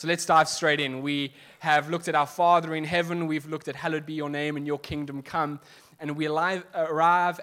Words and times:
So 0.00 0.08
let's 0.08 0.24
dive 0.24 0.48
straight 0.48 0.80
in. 0.80 1.02
We 1.02 1.34
have 1.58 1.90
looked 1.90 2.08
at 2.08 2.14
our 2.14 2.26
Father 2.26 2.74
in 2.74 2.84
heaven, 2.84 3.26
we've 3.26 3.44
looked 3.44 3.68
at 3.68 3.76
hallowed 3.76 4.06
be 4.06 4.14
your 4.14 4.30
name 4.30 4.56
and 4.56 4.66
your 4.66 4.78
kingdom 4.78 5.20
come, 5.20 5.60
and 5.98 6.16
we 6.16 6.26
arrive 6.26 6.64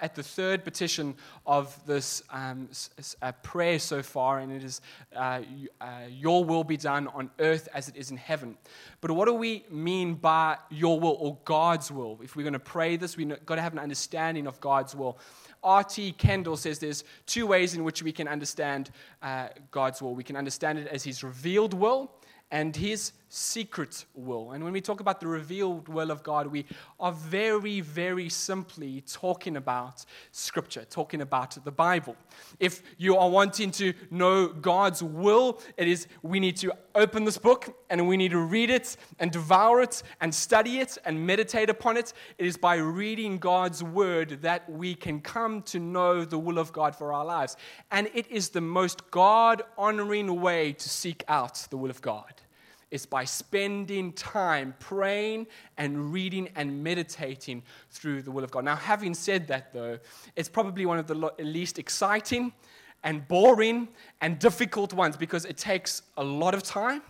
at 0.02 0.16
the 0.16 0.24
third 0.24 0.64
petition 0.64 1.14
of 1.46 1.80
this 1.86 2.24
um, 2.32 2.68
prayer 3.44 3.78
so 3.78 4.02
far, 4.02 4.40
and 4.40 4.52
it 4.52 4.64
is 4.64 4.82
uh, 5.16 5.42
uh, 5.80 5.86
Your 6.10 6.44
will 6.44 6.64
be 6.64 6.78
done 6.78 7.08
on 7.10 7.30
earth 7.38 7.70
as 7.76 7.90
it 7.90 7.96
is 7.96 8.10
in 8.10 8.18
heaven. 8.18 8.58
But 9.02 9.12
what 9.12 9.26
do 9.26 9.36
we 9.36 9.64
mean 9.70 10.16
by 10.16 10.58
your 10.72 11.00
will 11.00 11.18
or 11.20 11.38
God's 11.46 11.92
will? 11.92 12.20
If 12.24 12.36
we're 12.36 12.42
going 12.42 12.54
to 12.54 12.60
pray 12.60 12.96
this, 12.96 13.18
we've 13.18 13.46
got 13.46 13.58
to 13.58 13.62
have 13.62 13.74
an 13.74 13.80
understanding 13.80 14.48
of 14.48 14.60
God's 14.62 14.96
will. 14.96 15.20
R.T. 15.64 16.14
Kendall 16.14 16.58
says 16.58 16.80
there's 16.80 17.04
two 17.28 17.46
ways 17.46 17.76
in 17.76 17.84
which 17.84 18.02
we 18.02 18.12
can 18.12 18.28
understand 18.28 18.90
uh, 19.22 19.50
God's 19.70 20.02
will. 20.02 20.16
We 20.16 20.24
can 20.24 20.36
understand 20.36 20.80
it 20.80 20.88
as 20.88 21.04
His 21.04 21.24
revealed 21.24 21.76
will, 21.76 22.12
and 22.52 22.76
his 22.76 23.12
secret 23.30 24.06
will. 24.16 24.52
And 24.52 24.64
when 24.64 24.72
we 24.72 24.80
talk 24.80 25.02
about 25.02 25.20
the 25.20 25.28
revealed 25.28 25.90
will 25.90 26.12
of 26.12 26.24
God, 26.24 26.48
we 26.48 26.66
are 27.00 27.12
very, 27.12 27.82
very 27.82 28.30
simply 28.30 29.02
talking 29.02 29.58
about 29.58 30.06
Scripture, 30.32 30.86
talking 30.90 31.22
about 31.22 31.62
the 31.64 31.72
Bible. 31.72 32.16
If 32.60 32.82
you 32.98 33.18
are 33.18 33.30
wanting 33.30 33.72
to 33.72 33.94
know 34.10 34.48
God's 34.48 35.04
will, 35.04 35.62
it 35.76 35.90
is 35.90 36.08
we 36.22 36.40
need 36.40 36.56
to 36.58 36.74
open 36.96 37.26
this 37.26 37.38
book 37.38 37.76
and 37.90 38.08
we 38.08 38.16
need 38.16 38.32
to 38.32 38.40
read 38.40 38.70
it 38.70 38.96
and 39.20 39.30
devour 39.30 39.82
it 39.82 40.02
and 40.22 40.34
study 40.34 40.80
it 40.80 40.98
and 41.04 41.28
meditate 41.28 41.70
upon 41.70 41.98
it. 41.98 42.14
It 42.38 42.46
is 42.46 42.58
by 42.58 42.76
reading 42.76 43.40
God's 43.40 43.84
word 43.84 44.42
that 44.42 44.70
we 44.70 44.96
can 44.96 45.20
come 45.20 45.64
to 45.64 45.80
know 45.80 46.24
the 46.24 46.40
will 46.40 46.60
of 46.60 46.72
God 46.72 46.96
for 46.96 47.12
our 47.12 47.26
lives. 47.26 47.58
And 47.92 48.10
it 48.14 48.32
is 48.32 48.50
the 48.50 48.62
most 48.62 49.12
God 49.12 49.64
honoring 49.78 50.40
way 50.40 50.74
to 50.74 50.90
seek 50.90 51.26
out 51.28 51.68
the 51.70 51.78
will 51.78 51.90
of 51.90 52.02
God 52.02 52.37
is 52.90 53.06
by 53.06 53.26
spending 53.26 54.14
time 54.14 54.74
praying 54.80 55.48
and 55.78 56.14
reading 56.14 56.50
and 56.56 56.84
meditating 56.84 57.64
through 57.92 58.22
the 58.22 58.32
will 58.32 58.44
of 58.44 58.52
God. 58.52 58.64
Now, 58.64 58.76
having 58.76 59.14
said 59.14 59.48
that, 59.48 59.74
though, 59.74 60.00
it's 60.36 60.50
probably 60.50 60.86
one 60.86 60.98
of 60.98 61.08
the 61.08 61.32
least 61.40 61.80
exciting 61.80 62.54
and 63.04 63.28
boring 63.28 63.90
and 64.22 64.40
difficult 64.40 64.94
ones 64.94 65.18
because 65.18 65.46
it 65.46 65.58
takes 65.58 66.02
a 66.16 66.24
lot 66.24 66.54
of 66.54 66.64
time, 66.64 67.02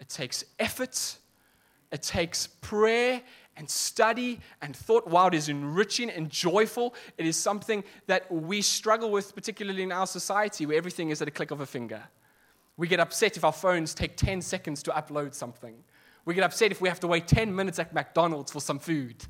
it 0.00 0.08
takes 0.08 0.44
effort, 0.58 1.16
it 1.92 2.02
takes 2.02 2.46
prayer 2.46 3.20
and 3.56 3.68
study 3.68 4.40
and 4.62 4.74
thought. 4.74 5.06
While 5.06 5.28
it 5.28 5.34
is 5.34 5.48
enriching 5.48 6.08
and 6.08 6.30
joyful, 6.30 6.94
it 7.18 7.26
is 7.26 7.36
something 7.36 7.84
that 8.06 8.30
we 8.32 8.62
struggle 8.62 9.10
with, 9.10 9.34
particularly 9.34 9.82
in 9.82 9.92
our 9.92 10.06
society 10.06 10.64
where 10.64 10.78
everything 10.78 11.10
is 11.10 11.20
at 11.20 11.28
a 11.28 11.30
click 11.30 11.50
of 11.50 11.60
a 11.60 11.66
finger. 11.66 12.02
We 12.80 12.88
get 12.88 12.98
upset 12.98 13.36
if 13.36 13.44
our 13.44 13.52
phones 13.52 13.92
take 13.92 14.16
10 14.16 14.40
seconds 14.40 14.82
to 14.84 14.90
upload 14.92 15.34
something. 15.34 15.74
We 16.24 16.32
get 16.32 16.44
upset 16.44 16.70
if 16.70 16.80
we 16.80 16.88
have 16.88 16.98
to 17.00 17.06
wait 17.06 17.28
10 17.28 17.54
minutes 17.54 17.78
at 17.78 17.92
McDonald's 17.92 18.50
for 18.50 18.60
some 18.62 18.78
food. 18.78 19.22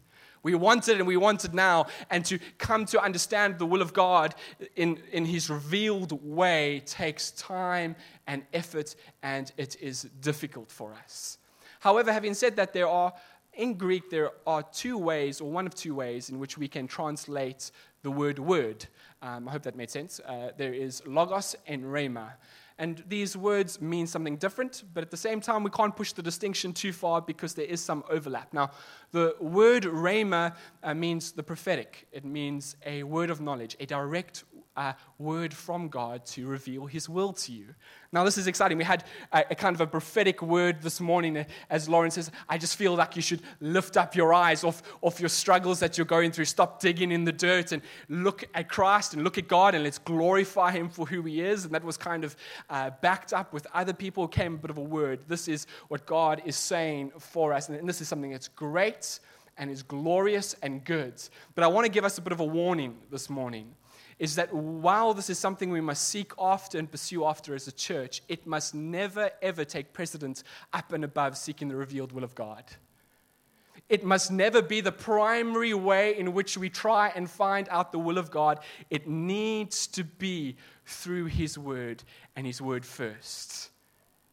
We 0.44 0.54
want 0.54 0.86
it 0.86 0.98
and 0.98 1.06
we 1.08 1.16
want 1.16 1.44
it 1.44 1.52
now. 1.52 1.86
And 2.10 2.24
to 2.26 2.38
come 2.58 2.86
to 2.86 3.02
understand 3.02 3.58
the 3.58 3.66
will 3.66 3.82
of 3.82 3.92
God 3.92 4.36
in, 4.76 5.00
in 5.10 5.24
His 5.24 5.50
revealed 5.50 6.12
way 6.24 6.84
takes 6.86 7.32
time 7.32 7.96
and 8.28 8.44
effort, 8.52 8.94
and 9.24 9.50
it 9.56 9.74
is 9.80 10.02
difficult 10.20 10.70
for 10.70 10.94
us. 10.94 11.38
However, 11.80 12.12
having 12.12 12.34
said 12.34 12.54
that, 12.54 12.72
there 12.72 12.86
are, 12.86 13.12
in 13.54 13.74
Greek, 13.74 14.10
there 14.10 14.30
are 14.46 14.62
two 14.62 14.96
ways, 14.96 15.40
or 15.40 15.50
one 15.50 15.66
of 15.66 15.74
two 15.74 15.96
ways, 15.96 16.30
in 16.30 16.38
which 16.38 16.56
we 16.56 16.68
can 16.68 16.86
translate 16.86 17.72
the 18.02 18.12
word 18.12 18.38
word. 18.38 18.86
Um, 19.22 19.48
I 19.48 19.50
hope 19.50 19.64
that 19.64 19.74
made 19.74 19.90
sense. 19.90 20.20
Uh, 20.20 20.52
there 20.56 20.72
is 20.72 21.02
logos 21.04 21.56
and 21.66 21.82
rhema. 21.82 22.34
And 22.80 23.04
these 23.08 23.36
words 23.36 23.78
mean 23.82 24.06
something 24.06 24.38
different, 24.38 24.84
but 24.94 25.02
at 25.02 25.10
the 25.10 25.16
same 25.18 25.42
time, 25.42 25.62
we 25.62 25.70
can't 25.70 25.94
push 25.94 26.12
the 26.14 26.22
distinction 26.22 26.72
too 26.72 26.94
far 26.94 27.20
because 27.20 27.52
there 27.52 27.66
is 27.66 27.78
some 27.82 28.02
overlap. 28.08 28.54
Now, 28.54 28.70
the 29.12 29.36
word 29.38 29.82
rhema 29.82 30.56
uh, 30.82 30.94
means 30.94 31.32
the 31.32 31.42
prophetic, 31.42 32.08
it 32.10 32.24
means 32.24 32.76
a 32.86 33.02
word 33.02 33.28
of 33.28 33.38
knowledge, 33.38 33.76
a 33.80 33.84
direct 33.84 34.44
uh, 34.80 34.94
word 35.18 35.52
from 35.52 35.88
God 35.88 36.24
to 36.24 36.46
reveal 36.46 36.86
His 36.86 37.06
will 37.06 37.34
to 37.34 37.52
you. 37.52 37.66
Now, 38.12 38.24
this 38.24 38.38
is 38.38 38.46
exciting. 38.46 38.78
We 38.78 38.84
had 38.84 39.04
a, 39.30 39.44
a, 39.50 39.54
kind 39.54 39.76
of 39.76 39.82
a 39.82 39.86
prophetic 39.86 40.40
word 40.40 40.80
this 40.80 41.00
morning, 41.00 41.36
uh, 41.36 41.44
as 41.68 41.86
Lauren 41.86 42.10
says. 42.10 42.30
I 42.48 42.56
just 42.56 42.76
feel 42.76 42.94
like 42.94 43.14
you 43.14 43.20
should 43.20 43.42
lift 43.60 43.98
up 43.98 44.16
your 44.16 44.32
eyes 44.32 44.64
off, 44.64 44.82
off 45.02 45.20
your 45.20 45.28
struggles 45.28 45.80
that 45.80 45.98
you're 45.98 46.06
going 46.06 46.32
through. 46.32 46.46
Stop 46.46 46.80
digging 46.80 47.12
in 47.12 47.24
the 47.24 47.32
dirt 47.32 47.72
and 47.72 47.82
look 48.08 48.44
at 48.54 48.70
Christ 48.70 49.12
and 49.12 49.22
look 49.22 49.36
at 49.36 49.48
God 49.48 49.74
and 49.74 49.84
let's 49.84 49.98
glorify 49.98 50.70
Him 50.70 50.88
for 50.88 51.04
who 51.04 51.20
He 51.24 51.42
is. 51.42 51.66
And 51.66 51.74
that 51.74 51.84
was 51.84 51.98
kind 51.98 52.24
of 52.24 52.34
uh, 52.70 52.88
backed 53.02 53.34
up 53.34 53.52
with 53.52 53.66
other 53.74 53.92
people. 53.92 54.26
Came 54.28 54.54
a 54.54 54.58
bit 54.58 54.70
of 54.70 54.78
a 54.78 54.82
word. 54.82 55.20
This 55.28 55.46
is 55.46 55.66
what 55.88 56.06
God 56.06 56.40
is 56.46 56.56
saying 56.56 57.12
for 57.18 57.52
us. 57.52 57.68
And 57.68 57.86
this 57.86 58.00
is 58.00 58.08
something 58.08 58.30
that's 58.30 58.48
great 58.48 59.20
and 59.58 59.70
is 59.70 59.82
glorious 59.82 60.56
and 60.62 60.82
good. 60.86 61.22
But 61.54 61.64
I 61.64 61.66
want 61.66 61.84
to 61.84 61.92
give 61.92 62.06
us 62.06 62.16
a 62.16 62.22
bit 62.22 62.32
of 62.32 62.40
a 62.40 62.44
warning 62.46 62.96
this 63.10 63.28
morning 63.28 63.74
is 64.20 64.34
that 64.34 64.52
while 64.52 65.14
this 65.14 65.30
is 65.30 65.38
something 65.38 65.70
we 65.70 65.80
must 65.80 66.06
seek 66.06 66.32
after 66.38 66.78
and 66.78 66.90
pursue 66.90 67.24
after 67.24 67.54
as 67.54 67.66
a 67.66 67.72
church, 67.72 68.22
it 68.28 68.46
must 68.46 68.74
never, 68.74 69.30
ever 69.40 69.64
take 69.64 69.94
precedence 69.94 70.44
up 70.74 70.92
and 70.92 71.04
above 71.04 71.38
seeking 71.38 71.68
the 71.68 71.74
revealed 71.74 72.12
will 72.12 72.22
of 72.22 72.34
God. 72.34 72.62
It 73.88 74.04
must 74.04 74.30
never 74.30 74.60
be 74.60 74.82
the 74.82 74.92
primary 74.92 75.72
way 75.72 76.18
in 76.18 76.34
which 76.34 76.58
we 76.58 76.68
try 76.68 77.10
and 77.16 77.30
find 77.30 77.66
out 77.70 77.92
the 77.92 77.98
will 77.98 78.18
of 78.18 78.30
God. 78.30 78.60
It 78.90 79.08
needs 79.08 79.86
to 79.88 80.04
be 80.04 80.56
through 80.84 81.24
His 81.24 81.56
Word 81.56 82.04
and 82.36 82.46
His 82.46 82.60
Word 82.60 82.84
first. 82.84 83.70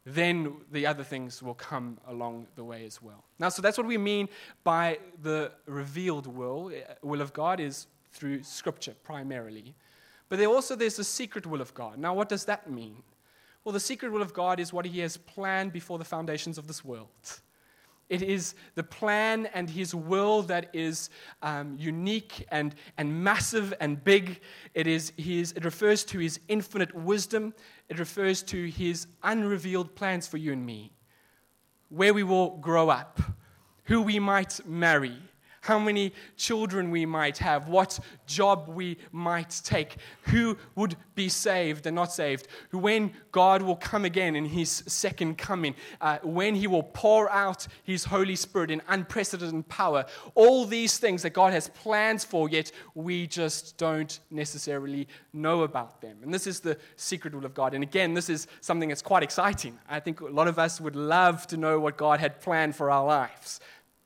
Then 0.06 0.58
the 0.70 0.86
other 0.86 1.04
things 1.04 1.42
will 1.42 1.54
come 1.54 1.98
along 2.08 2.48
the 2.56 2.64
way 2.64 2.86
as 2.86 3.02
well. 3.02 3.24
Now, 3.40 3.48
so 3.48 3.62
that's 3.62 3.78
what 3.78 3.88
we 3.88 3.98
mean 3.98 4.28
by 4.66 5.00
the 5.22 5.54
revealed 5.66 6.28
will. 6.28 6.72
Eh, 6.76 6.82
will 7.02 7.22
of 7.22 7.32
God 7.32 7.62
is 7.62 7.88
through 8.18 8.44
Scripture 8.44 8.96
primarily. 9.04 9.76
But 10.30 10.40
there 10.40 10.48
also 10.48 10.76
there's 10.76 10.98
the 10.98 11.04
secret 11.04 11.46
will 11.46 11.62
of 11.62 11.74
God. 11.74 11.98
Now, 11.98 12.14
what 12.14 12.30
does 12.30 12.46
that 12.46 12.70
mean? 12.70 13.04
Well, 13.64 13.74
the 13.74 13.80
secret 13.80 14.12
will 14.12 14.22
of 14.22 14.34
God 14.34 14.60
is 14.60 14.74
what 14.74 14.86
He 14.86 15.00
has 15.00 15.18
planned 15.18 15.72
before 15.72 15.98
the 15.98 16.06
foundations 16.06 16.58
of 16.58 16.68
this 16.68 16.84
world. 16.84 17.08
It 18.10 18.22
is 18.22 18.56
the 18.76 18.84
plan 18.84 19.48
and 19.54 19.70
His 19.70 19.94
will 19.94 20.42
that 20.44 20.70
is 20.74 21.10
um, 21.42 21.76
unique 21.78 22.46
and, 22.50 22.74
and 22.98 23.24
massive 23.24 23.74
and 23.80 24.02
big. 24.04 24.40
It, 24.74 24.88
is 24.88 25.12
his, 25.18 25.52
it 25.52 25.66
refers 25.66 26.04
to 26.06 26.20
His 26.20 26.40
infinite 26.48 26.96
wisdom. 26.96 27.54
It 27.90 28.00
refers 28.00 28.42
to 28.44 28.70
His 28.70 29.08
unrevealed 29.24 29.96
plans 29.96 30.28
for 30.28 30.38
you 30.38 30.54
and 30.54 30.66
me. 30.66 30.94
Where 31.90 32.14
we 32.14 32.24
will 32.24 32.58
grow 32.58 32.90
up, 32.90 33.20
who 33.84 34.02
we 34.02 34.20
might 34.20 34.66
marry, 34.66 35.18
how 35.68 35.78
many 35.78 36.14
children 36.38 36.92
we 36.92 37.06
might 37.06 37.38
have, 37.40 37.68
what 37.68 38.00
job 38.26 38.70
we 38.70 38.98
might 39.12 39.50
take, 39.66 39.98
who 40.24 40.58
would 40.76 40.96
be 41.14 41.28
saved 41.28 41.86
and 41.86 41.94
not 41.94 42.14
saved, 42.14 42.48
when 42.72 43.12
God 43.34 43.62
will 43.62 43.76
come 43.76 44.06
again 44.06 44.38
in 44.38 44.46
his 44.46 44.82
second 44.88 45.38
coming, 45.38 45.76
uh, 46.00 46.20
when 46.24 46.56
he 46.56 46.68
will 46.68 46.84
pour 46.84 47.30
out 47.30 47.68
his 47.84 48.06
Holy 48.06 48.38
Spirit 48.38 48.72
in 48.72 48.82
unprecedented 48.88 49.68
power. 49.68 50.06
All 50.36 50.66
these 50.66 51.00
things 51.00 51.22
that 51.24 51.32
God 51.32 51.52
has 51.52 51.68
plans 51.68 52.24
for, 52.24 52.48
yet 52.48 52.72
we 52.96 53.28
just 53.28 53.78
don't 53.78 54.22
necessarily 54.32 55.06
know 55.34 55.64
about 55.64 56.00
them. 56.00 56.18
And 56.24 56.34
this 56.34 56.48
is 56.48 56.62
the 56.62 56.78
secret 56.96 57.36
will 57.36 57.46
of 57.46 57.54
God. 57.54 57.74
And 57.74 57.84
again, 57.84 58.14
this 58.14 58.30
is 58.30 58.48
something 58.62 58.88
that's 58.88 59.02
quite 59.02 59.22
exciting. 59.22 59.78
I 59.90 60.00
think 60.00 60.22
a 60.22 60.28
lot 60.28 60.48
of 60.48 60.58
us 60.58 60.80
would 60.80 60.96
love 60.96 61.46
to 61.48 61.58
know 61.58 61.78
what 61.78 61.98
God 61.98 62.22
had 62.22 62.40
planned 62.40 62.74
for 62.74 62.90
our 62.90 63.06
lives 63.06 63.60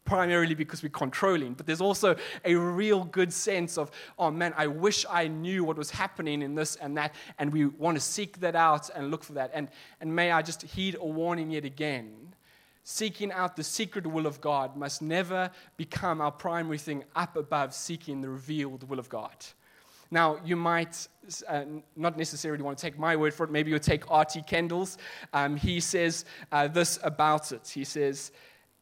primarily 0.06 0.56
because 0.56 0.84
we're 0.84 0.90
controlling, 0.90 1.54
but 1.54 1.66
there's 1.66 1.82
also 1.82 2.16
a 2.44 2.56
real 2.56 3.04
good 3.04 3.32
sense 3.32 3.78
of, 3.78 3.92
oh 4.18 4.32
man, 4.32 4.54
I 4.58 4.68
wish 4.68 5.06
I 5.10 5.28
knew 5.28 5.64
what 5.64 5.78
was 5.78 5.92
happening 5.92 6.42
in 6.42 6.56
this 6.56 6.76
and 6.76 6.98
that, 6.98 7.14
and 7.38 7.54
we 7.54 7.66
want 7.66 7.98
to 7.98 8.02
seek 8.02 8.40
that 8.40 8.56
out 8.56 8.90
and 8.96 9.12
look 9.12 9.24
for 9.24 9.34
that. 9.34 9.52
And, 9.54 9.70
and 10.00 10.16
may 10.16 10.32
I 10.32 10.42
just 10.42 10.64
heed 10.64 10.96
a 11.00 11.06
warning 11.06 11.52
yet 11.52 11.66
again. 11.66 12.34
Seeking 12.84 13.32
out 13.32 13.56
the 13.56 13.64
secret 13.64 14.08
will 14.08 14.26
of 14.26 14.42
God 14.42 14.76
must 14.76 15.04
never 15.04 15.52
become 15.78 16.20
our 16.20 16.32
primary 16.32 16.80
thing 16.80 17.04
up 17.16 17.38
above 17.38 17.76
seeking 17.76 18.22
the 18.22 18.30
revealed 18.30 18.90
will 18.90 18.98
of 18.98 19.08
God. 19.08 19.36
Now, 20.14 20.40
you 20.44 20.58
might 20.58 21.08
uh, 21.48 21.64
not 21.96 22.18
necessarily 22.18 22.62
want 22.64 22.78
to 22.78 22.82
take 22.82 23.00
my 23.00 23.16
word 23.16 23.34
for 23.34 23.46
it. 23.46 23.52
Maybe 23.52 23.70
you'll 23.70 23.80
take 23.80 24.12
R.T. 24.12 24.42
Kendall's. 24.42 24.98
Um, 25.32 25.56
he 25.56 25.80
says 25.80 26.26
uh, 26.52 26.68
this 26.68 27.00
about 27.04 27.54
it. 27.54 27.72
He 27.74 27.86
says, 27.86 28.34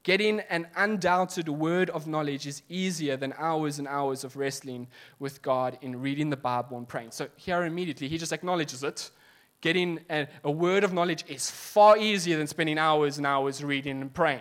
Getting 0.03 0.39
an 0.49 0.67
undoubted 0.75 1.49
word 1.49 1.89
of 1.89 2.07
knowledge 2.07 2.47
is 2.47 2.61
easier 2.69 3.17
than 3.17 3.33
hours 3.37 3.79
and 3.79 3.87
hours 3.87 4.23
of 4.23 4.37
wrestling 4.37 4.87
with 5.19 5.41
God 5.41 5.77
in 5.81 6.01
reading 6.01 6.29
the 6.29 6.37
Bible 6.37 6.77
and 6.77 6.87
praying. 6.87 7.11
So, 7.11 7.27
here 7.35 7.63
immediately, 7.63 8.07
he 8.07 8.17
just 8.17 8.31
acknowledges 8.31 8.83
it. 8.83 9.11
Getting 9.61 9.99
a, 10.09 10.27
a 10.45 10.51
word 10.51 10.85
of 10.85 10.93
knowledge 10.93 11.25
is 11.27 11.51
far 11.51 11.97
easier 11.97 12.37
than 12.37 12.47
spending 12.47 12.77
hours 12.77 13.17
and 13.17 13.27
hours 13.27 13.61
reading 13.61 13.99
and 13.99 14.13
praying. 14.13 14.39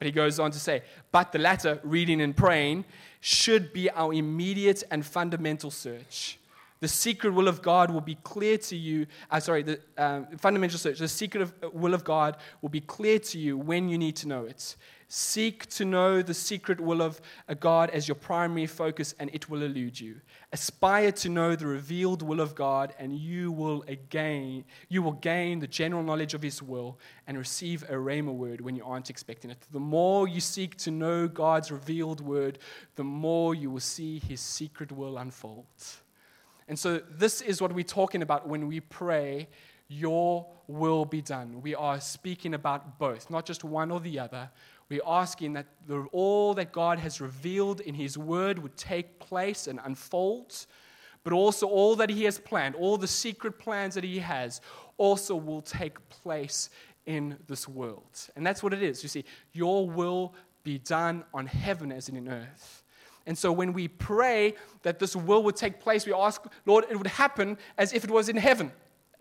But 0.00 0.06
he 0.06 0.12
goes 0.12 0.40
on 0.40 0.50
to 0.50 0.58
say, 0.58 0.82
but 1.12 1.30
the 1.30 1.38
latter, 1.38 1.78
reading 1.84 2.20
and 2.20 2.34
praying, 2.34 2.84
should 3.20 3.72
be 3.72 3.90
our 3.90 4.12
immediate 4.12 4.82
and 4.90 5.06
fundamental 5.06 5.70
search. 5.70 6.39
The 6.80 6.88
secret 6.88 7.32
will 7.32 7.46
of 7.46 7.60
God 7.60 7.90
will 7.90 8.00
be 8.00 8.16
clear 8.22 8.56
to 8.58 8.76
you. 8.76 9.06
Uh, 9.30 9.38
sorry, 9.38 9.62
the 9.62 9.80
um, 9.98 10.26
fundamental 10.38 10.78
search. 10.78 10.98
The 10.98 11.08
secret 11.08 11.42
of, 11.42 11.52
uh, 11.62 11.68
will 11.70 11.92
of 11.92 12.04
God 12.04 12.38
will 12.62 12.70
be 12.70 12.80
clear 12.80 13.18
to 13.18 13.38
you 13.38 13.58
when 13.58 13.88
you 13.90 13.98
need 13.98 14.16
to 14.16 14.28
know 14.28 14.44
it. 14.46 14.76
Seek 15.12 15.66
to 15.70 15.84
know 15.84 16.22
the 16.22 16.32
secret 16.32 16.80
will 16.80 17.02
of 17.02 17.20
a 17.48 17.54
God 17.54 17.90
as 17.90 18.06
your 18.06 18.14
primary 18.14 18.66
focus, 18.66 19.12
and 19.18 19.28
it 19.34 19.50
will 19.50 19.62
elude 19.62 20.00
you. 20.00 20.20
Aspire 20.52 21.10
to 21.12 21.28
know 21.28 21.56
the 21.56 21.66
revealed 21.66 22.22
will 22.22 22.40
of 22.40 22.54
God, 22.54 22.94
and 22.98 23.14
you 23.18 23.50
will 23.50 23.82
again 23.88 24.64
you 24.88 25.02
will 25.02 25.12
gain 25.12 25.58
the 25.58 25.66
general 25.66 26.02
knowledge 26.02 26.32
of 26.32 26.42
His 26.42 26.62
will 26.62 26.98
and 27.26 27.36
receive 27.36 27.82
a 27.90 27.94
rhema 27.94 28.32
word 28.32 28.60
when 28.60 28.76
you 28.76 28.84
aren't 28.84 29.10
expecting 29.10 29.50
it. 29.50 29.58
The 29.72 29.80
more 29.80 30.28
you 30.28 30.40
seek 30.40 30.76
to 30.78 30.90
know 30.90 31.28
God's 31.28 31.72
revealed 31.72 32.20
word, 32.20 32.60
the 32.94 33.04
more 33.04 33.54
you 33.54 33.68
will 33.68 33.80
see 33.80 34.20
His 34.20 34.40
secret 34.40 34.92
will 34.92 35.18
unfold. 35.18 35.66
And 36.70 36.78
so, 36.78 37.02
this 37.10 37.40
is 37.40 37.60
what 37.60 37.72
we're 37.72 37.82
talking 37.82 38.22
about 38.22 38.48
when 38.48 38.68
we 38.68 38.78
pray, 38.78 39.48
Your 39.88 40.46
will 40.68 41.04
be 41.04 41.20
done. 41.20 41.62
We 41.62 41.74
are 41.74 42.00
speaking 42.00 42.54
about 42.54 42.96
both, 42.96 43.28
not 43.28 43.44
just 43.44 43.64
one 43.64 43.90
or 43.90 43.98
the 43.98 44.20
other. 44.20 44.48
We're 44.88 45.02
asking 45.04 45.54
that 45.54 45.66
the, 45.88 46.06
all 46.12 46.54
that 46.54 46.70
God 46.70 47.00
has 47.00 47.20
revealed 47.20 47.80
in 47.80 47.96
His 47.96 48.16
Word 48.16 48.60
would 48.60 48.76
take 48.76 49.18
place 49.18 49.66
and 49.66 49.80
unfold, 49.84 50.64
but 51.24 51.32
also 51.32 51.66
all 51.66 51.96
that 51.96 52.08
He 52.08 52.22
has 52.22 52.38
planned, 52.38 52.76
all 52.76 52.96
the 52.96 53.08
secret 53.08 53.58
plans 53.58 53.96
that 53.96 54.04
He 54.04 54.20
has, 54.20 54.60
also 54.96 55.34
will 55.34 55.62
take 55.62 56.08
place 56.08 56.70
in 57.04 57.36
this 57.48 57.66
world. 57.66 58.16
And 58.36 58.46
that's 58.46 58.62
what 58.62 58.72
it 58.72 58.80
is. 58.84 59.02
You 59.02 59.08
see, 59.08 59.24
your 59.52 59.90
will 59.90 60.34
be 60.62 60.78
done 60.78 61.24
on 61.34 61.48
heaven 61.48 61.90
as 61.90 62.08
in 62.08 62.28
earth. 62.28 62.79
And 63.30 63.38
so 63.38 63.52
when 63.52 63.72
we 63.72 63.86
pray 63.86 64.54
that 64.82 64.98
this 64.98 65.14
will 65.14 65.44
would 65.44 65.54
take 65.54 65.78
place, 65.78 66.04
we 66.04 66.12
ask, 66.12 66.42
Lord, 66.66 66.84
it 66.90 66.96
would 66.96 67.06
happen 67.06 67.58
as 67.78 67.92
if 67.92 68.02
it 68.02 68.10
was 68.10 68.28
in 68.28 68.36
heaven, 68.36 68.72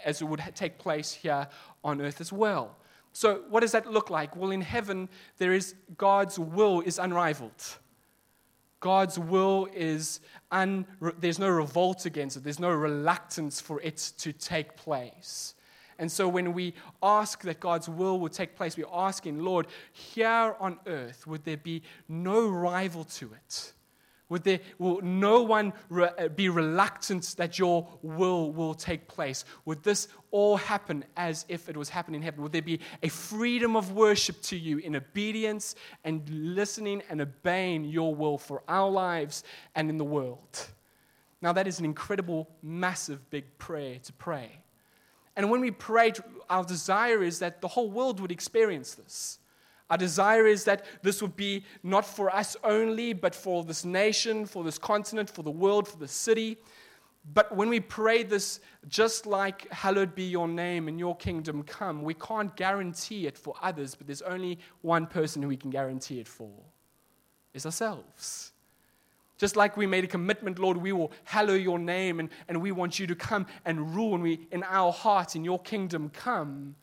as 0.03 0.19
it 0.19 0.25
would 0.25 0.41
take 0.55 0.79
place 0.79 1.11
here 1.11 1.47
on 1.83 2.01
earth 2.01 2.19
as 2.19 2.33
well. 2.33 2.75
So, 3.13 3.43
what 3.49 3.59
does 3.59 3.71
that 3.73 3.85
look 3.85 4.09
like? 4.09 4.35
Well, 4.35 4.49
in 4.49 4.61
heaven, 4.61 5.09
there 5.37 5.53
is 5.53 5.75
God's 5.95 6.39
will 6.39 6.81
is 6.81 6.97
unrivaled. 6.97 7.63
God's 8.79 9.19
will 9.19 9.67
is, 9.75 10.21
un, 10.49 10.87
there's 11.19 11.37
no 11.37 11.49
revolt 11.49 12.07
against 12.07 12.35
it, 12.35 12.43
there's 12.43 12.59
no 12.59 12.71
reluctance 12.71 13.61
for 13.61 13.79
it 13.81 13.97
to 14.17 14.33
take 14.33 14.75
place. 14.75 15.53
And 15.99 16.11
so 16.11 16.27
when 16.27 16.53
we 16.53 16.73
ask 17.03 17.43
that 17.43 17.59
God's 17.59 17.87
will 17.87 18.19
will 18.19 18.29
take 18.29 18.55
place, 18.55 18.75
we're 18.75 18.87
asking, 18.91 19.43
Lord, 19.43 19.67
here 19.93 20.55
on 20.59 20.79
earth, 20.87 21.27
would 21.27 21.45
there 21.45 21.57
be 21.57 21.83
no 22.07 22.47
rival 22.47 23.03
to 23.03 23.33
it? 23.33 23.73
Would 24.29 24.43
there, 24.43 24.59
will 24.77 25.01
no 25.01 25.41
one 25.41 25.73
re, 25.89 26.09
uh, 26.17 26.27
be 26.29 26.49
reluctant 26.49 27.35
that 27.37 27.57
your 27.57 27.87
will 28.03 28.51
will 28.51 28.75
take 28.75 29.07
place? 29.07 29.43
Would 29.65 29.83
this 29.83 30.07
all 30.29 30.55
happen 30.55 31.03
as 31.17 31.45
if 31.49 31.67
it 31.67 31.75
was 31.75 31.89
happening 31.89 32.19
in 32.19 32.23
heaven? 32.23 32.43
Would 32.43 32.51
there 32.51 32.61
be 32.61 32.79
a 33.01 33.09
freedom 33.09 33.75
of 33.75 33.91
worship 33.91 34.39
to 34.43 34.55
you 34.55 34.77
in 34.77 34.95
obedience 34.95 35.75
and 36.03 36.29
listening 36.29 37.01
and 37.09 37.21
obeying 37.21 37.85
your 37.85 38.13
will 38.13 38.37
for 38.37 38.61
our 38.67 38.89
lives 38.89 39.43
and 39.73 39.89
in 39.89 39.97
the 39.97 40.05
world? 40.05 40.67
Now, 41.41 41.53
that 41.53 41.67
is 41.67 41.79
an 41.79 41.85
incredible, 41.85 42.49
massive, 42.61 43.27
big 43.31 43.57
prayer 43.57 43.97
to 44.03 44.13
pray. 44.13 44.51
And 45.35 45.49
when 45.49 45.61
we 45.61 45.71
pray, 45.71 46.13
our 46.49 46.63
desire 46.63 47.23
is 47.23 47.39
that 47.39 47.61
the 47.61 47.67
whole 47.67 47.89
world 47.89 48.19
would 48.19 48.31
experience 48.31 48.93
this. 48.93 49.38
Our 49.89 49.97
desire 49.97 50.45
is 50.45 50.65
that 50.65 50.85
this 51.01 51.21
would 51.21 51.35
be 51.35 51.65
not 51.83 52.05
for 52.05 52.33
us 52.33 52.55
only, 52.63 53.13
but 53.13 53.33
for 53.33 53.63
this 53.63 53.83
nation, 53.83 54.45
for 54.45 54.63
this 54.63 54.77
continent, 54.77 55.29
for 55.29 55.43
the 55.43 55.51
world, 55.51 55.87
for 55.87 55.97
the 55.97 56.07
city. 56.07 56.57
But 57.33 57.55
when 57.55 57.69
we 57.69 57.79
pray 57.79 58.23
this, 58.23 58.59
just 58.87 59.25
like, 59.25 59.71
Hallowed 59.71 60.15
be 60.15 60.23
your 60.23 60.47
name 60.47 60.87
and 60.87 60.99
your 60.99 61.15
kingdom 61.15 61.63
come, 61.63 62.03
we 62.03 62.13
can't 62.13 62.55
guarantee 62.55 63.27
it 63.27 63.37
for 63.37 63.55
others, 63.61 63.95
but 63.95 64.07
there's 64.07 64.21
only 64.21 64.59
one 64.81 65.07
person 65.07 65.41
who 65.41 65.47
we 65.47 65.57
can 65.57 65.69
guarantee 65.69 66.19
it 66.19 66.27
for 66.27 66.51
is 67.53 67.65
ourselves. 67.65 68.51
Just 69.37 69.55
like 69.55 69.77
we 69.77 69.87
made 69.87 70.03
a 70.03 70.07
commitment, 70.07 70.59
Lord, 70.59 70.77
we 70.77 70.91
will 70.91 71.11
hallow 71.23 71.53
your 71.53 71.79
name 71.79 72.19
and, 72.19 72.29
and 72.47 72.61
we 72.61 72.71
want 72.71 72.99
you 72.99 73.07
to 73.07 73.15
come 73.15 73.47
and 73.63 73.95
rule 73.95 74.13
and 74.13 74.21
we, 74.21 74.47
in 74.51 74.63
our 74.63 74.91
hearts, 74.91 75.35
in 75.35 75.45
your 75.45 75.59
kingdom 75.59 76.09
come. 76.09 76.75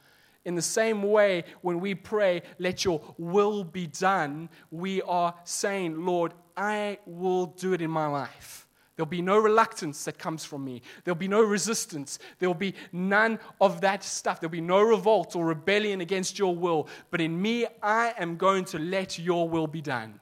In 0.46 0.54
the 0.54 0.62
same 0.62 1.02
way, 1.02 1.43
when 1.60 1.81
we 1.81 1.96
pray, 1.96 2.40
let 2.60 2.84
your 2.84 3.02
will 3.19 3.64
be 3.64 3.88
done, 3.88 4.48
we 4.70 5.02
are 5.02 5.34
saying, 5.43 6.06
Lord, 6.06 6.34
I 6.56 7.00
will 7.04 7.46
do 7.46 7.72
it 7.72 7.82
in 7.82 7.90
my 7.90 8.06
life. 8.06 8.69
There'll 8.94 9.08
be 9.08 9.22
no 9.22 9.38
reluctance 9.38 10.04
that 10.04 10.19
comes 10.19 10.44
from 10.44 10.64
me. 10.64 10.82
There'll 11.02 11.19
be 11.19 11.26
no 11.26 11.43
resistance. 11.43 12.20
There'll 12.38 12.54
be 12.54 12.75
none 12.93 13.40
of 13.60 13.81
that 13.81 14.04
stuff. 14.04 14.40
There'll 14.40 14.52
be 14.52 14.60
no 14.60 14.81
revolt 14.82 15.34
or 15.34 15.46
rebellion 15.46 16.00
against 16.00 16.38
your 16.38 16.54
will. 16.54 16.88
But 17.10 17.20
in 17.20 17.42
me, 17.42 17.66
I 17.82 18.14
am 18.16 18.37
going 18.37 18.66
to 18.66 18.78
let 18.78 19.19
your 19.19 19.49
will 19.49 19.66
be 19.66 19.82
done. 19.82 20.20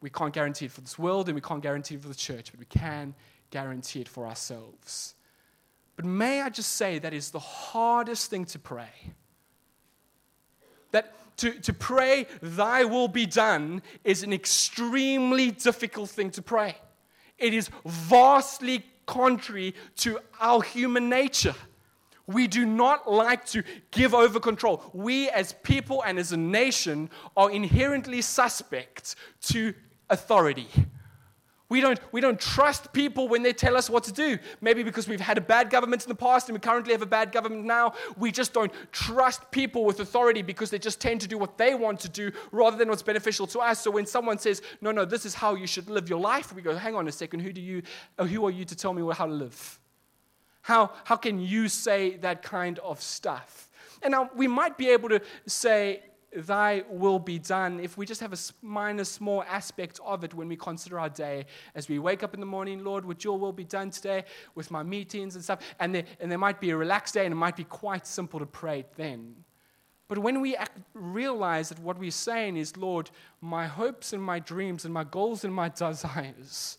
We 0.00 0.10
can't 0.10 0.32
guarantee 0.32 0.66
it 0.66 0.72
for 0.72 0.80
this 0.80 0.96
world 0.96 1.28
and 1.28 1.34
we 1.34 1.40
can't 1.40 1.62
guarantee 1.62 1.96
it 1.96 2.02
for 2.02 2.08
the 2.08 2.14
church, 2.14 2.52
but 2.52 2.60
we 2.60 2.66
can 2.66 3.16
guarantee 3.50 4.00
it 4.00 4.08
for 4.08 4.28
ourselves. 4.28 5.16
But 5.96 6.04
may 6.04 6.40
I 6.40 6.48
just 6.48 6.74
say 6.74 6.98
that 6.98 7.12
is 7.12 7.30
the 7.30 7.38
hardest 7.38 8.30
thing 8.30 8.44
to 8.46 8.58
pray. 8.58 9.12
That 10.90 11.14
to, 11.38 11.52
to 11.60 11.72
pray, 11.72 12.26
thy 12.40 12.84
will 12.84 13.08
be 13.08 13.26
done, 13.26 13.82
is 14.04 14.22
an 14.22 14.32
extremely 14.32 15.50
difficult 15.50 16.10
thing 16.10 16.30
to 16.32 16.42
pray. 16.42 16.76
It 17.38 17.54
is 17.54 17.70
vastly 17.84 18.84
contrary 19.06 19.74
to 19.96 20.18
our 20.40 20.62
human 20.62 21.08
nature. 21.08 21.54
We 22.26 22.46
do 22.46 22.64
not 22.64 23.10
like 23.10 23.44
to 23.46 23.64
give 23.90 24.14
over 24.14 24.38
control. 24.38 24.82
We, 24.92 25.28
as 25.30 25.54
people 25.64 26.02
and 26.06 26.18
as 26.18 26.32
a 26.32 26.36
nation, 26.36 27.10
are 27.36 27.50
inherently 27.50 28.22
suspect 28.22 29.16
to 29.48 29.74
authority. 30.08 30.68
We 31.72 31.80
don't, 31.80 31.98
we 32.12 32.20
don't 32.20 32.38
trust 32.38 32.92
people 32.92 33.28
when 33.28 33.42
they 33.42 33.54
tell 33.54 33.78
us 33.78 33.88
what 33.88 34.04
to 34.04 34.12
do. 34.12 34.38
Maybe 34.60 34.82
because 34.82 35.08
we've 35.08 35.22
had 35.22 35.38
a 35.38 35.40
bad 35.40 35.70
government 35.70 36.02
in 36.02 36.10
the 36.10 36.14
past 36.14 36.50
and 36.50 36.54
we 36.54 36.60
currently 36.60 36.92
have 36.92 37.00
a 37.00 37.06
bad 37.06 37.32
government 37.32 37.64
now. 37.64 37.94
We 38.18 38.30
just 38.30 38.52
don't 38.52 38.70
trust 38.92 39.50
people 39.50 39.86
with 39.86 39.98
authority 39.98 40.42
because 40.42 40.68
they 40.68 40.78
just 40.78 41.00
tend 41.00 41.22
to 41.22 41.26
do 41.26 41.38
what 41.38 41.56
they 41.56 41.74
want 41.74 41.98
to 42.00 42.10
do 42.10 42.30
rather 42.50 42.76
than 42.76 42.90
what's 42.90 43.00
beneficial 43.00 43.46
to 43.46 43.60
us. 43.60 43.80
So 43.80 43.90
when 43.90 44.04
someone 44.04 44.36
says, 44.36 44.60
no, 44.82 44.92
no, 44.92 45.06
this 45.06 45.24
is 45.24 45.32
how 45.32 45.54
you 45.54 45.66
should 45.66 45.88
live 45.88 46.10
your 46.10 46.20
life, 46.20 46.54
we 46.54 46.60
go, 46.60 46.76
hang 46.76 46.94
on 46.94 47.08
a 47.08 47.12
second, 47.12 47.40
who, 47.40 47.54
do 47.54 47.62
you, 47.62 47.80
uh, 48.18 48.26
who 48.26 48.44
are 48.44 48.50
you 48.50 48.66
to 48.66 48.76
tell 48.76 48.92
me 48.92 49.02
how 49.14 49.24
to 49.24 49.32
live? 49.32 49.80
How, 50.60 50.90
how 51.04 51.16
can 51.16 51.40
you 51.40 51.68
say 51.68 52.18
that 52.18 52.42
kind 52.42 52.80
of 52.80 53.00
stuff? 53.00 53.70
And 54.02 54.12
now 54.12 54.28
we 54.36 54.46
might 54.46 54.76
be 54.76 54.90
able 54.90 55.08
to 55.08 55.22
say, 55.46 56.02
thy 56.34 56.82
will 56.88 57.18
be 57.18 57.38
done 57.38 57.80
if 57.80 57.96
we 57.96 58.06
just 58.06 58.20
have 58.20 58.32
a 58.32 58.38
minor, 58.62 59.04
small 59.04 59.42
aspect 59.44 60.00
of 60.04 60.24
it 60.24 60.34
when 60.34 60.48
we 60.48 60.56
consider 60.56 60.98
our 60.98 61.08
day. 61.08 61.46
As 61.74 61.88
we 61.88 61.98
wake 61.98 62.22
up 62.22 62.34
in 62.34 62.40
the 62.40 62.46
morning, 62.46 62.84
Lord, 62.84 63.04
would 63.04 63.22
your 63.22 63.38
will 63.38 63.52
be 63.52 63.64
done 63.64 63.90
today 63.90 64.24
with 64.54 64.70
my 64.70 64.82
meetings 64.82 65.34
and 65.34 65.44
stuff? 65.44 65.60
And 65.78 65.94
there, 65.94 66.04
and 66.20 66.30
there 66.30 66.38
might 66.38 66.60
be 66.60 66.70
a 66.70 66.76
relaxed 66.76 67.14
day 67.14 67.24
and 67.24 67.32
it 67.32 67.36
might 67.36 67.56
be 67.56 67.64
quite 67.64 68.06
simple 68.06 68.38
to 68.38 68.46
pray 68.46 68.84
then. 68.96 69.36
But 70.08 70.18
when 70.18 70.40
we 70.40 70.56
realize 70.94 71.70
that 71.70 71.78
what 71.78 71.98
we're 71.98 72.10
saying 72.10 72.56
is, 72.56 72.76
Lord, 72.76 73.10
my 73.40 73.66
hopes 73.66 74.12
and 74.12 74.22
my 74.22 74.40
dreams 74.40 74.84
and 74.84 74.92
my 74.92 75.04
goals 75.04 75.44
and 75.44 75.54
my 75.54 75.68
desires, 75.74 76.78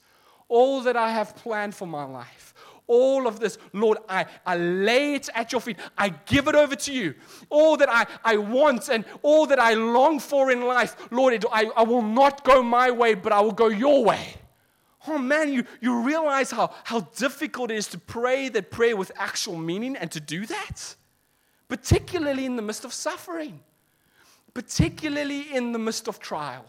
all 0.49 0.81
that 0.81 0.95
I 0.95 1.11
have 1.11 1.35
planned 1.35 1.73
for 1.73 1.87
my 1.87 2.03
life, 2.03 2.53
all 2.87 3.27
of 3.27 3.39
this, 3.39 3.57
Lord, 3.71 3.97
I, 4.09 4.25
I 4.45 4.57
lay 4.57 5.15
it 5.15 5.29
at 5.33 5.51
your 5.51 5.61
feet. 5.61 5.77
I 5.97 6.09
give 6.09 6.47
it 6.47 6.55
over 6.55 6.75
to 6.75 6.93
you. 6.93 7.15
All 7.49 7.77
that 7.77 7.89
I, 7.89 8.05
I 8.23 8.37
want 8.37 8.89
and 8.89 9.05
all 9.21 9.45
that 9.47 9.59
I 9.59 9.73
long 9.73 10.19
for 10.19 10.51
in 10.51 10.61
life, 10.65 10.95
Lord, 11.11 11.33
it, 11.33 11.45
I, 11.51 11.65
I 11.75 11.83
will 11.83 12.01
not 12.01 12.43
go 12.43 12.61
my 12.61 12.91
way, 12.91 13.13
but 13.13 13.31
I 13.31 13.41
will 13.41 13.51
go 13.51 13.67
your 13.67 14.03
way. 14.03 14.35
Oh 15.07 15.17
man, 15.17 15.51
you, 15.51 15.65
you 15.81 16.01
realize 16.01 16.51
how, 16.51 16.73
how 16.83 17.01
difficult 17.01 17.71
it 17.71 17.75
is 17.75 17.87
to 17.89 17.97
pray 17.97 18.49
that 18.49 18.71
prayer 18.71 18.95
with 18.95 19.11
actual 19.17 19.57
meaning 19.57 19.95
and 19.97 20.09
to 20.11 20.19
do 20.19 20.45
that? 20.45 20.95
Particularly 21.67 22.45
in 22.45 22.55
the 22.55 22.61
midst 22.61 22.85
of 22.85 22.93
suffering, 22.93 23.59
particularly 24.53 25.53
in 25.53 25.71
the 25.71 25.79
midst 25.79 26.07
of 26.07 26.19
trial. 26.19 26.65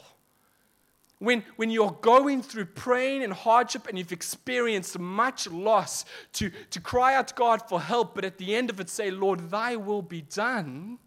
When, 1.25 1.45
when 1.57 1.71
you're 1.71 1.97
going 2.01 2.43
through 2.43 2.67
pain 2.67 3.23
and 3.23 3.33
hardship 3.33 3.87
and 3.89 3.99
you've 3.99 4.13
experienced 4.13 4.99
much 4.99 5.49
loss, 5.49 6.05
to, 6.35 6.51
to 6.71 6.81
cry 6.81 7.15
out 7.15 7.29
to 7.29 7.35
God 7.35 7.69
for 7.69 7.81
help, 7.81 8.15
but 8.15 8.25
at 8.25 8.39
the 8.39 8.55
end 8.55 8.71
of 8.71 8.81
it 8.81 8.89
say, 8.89 9.11
Lord, 9.11 9.51
thy 9.51 9.77
will 9.77 10.03
be 10.03 10.23
done, 10.23 10.99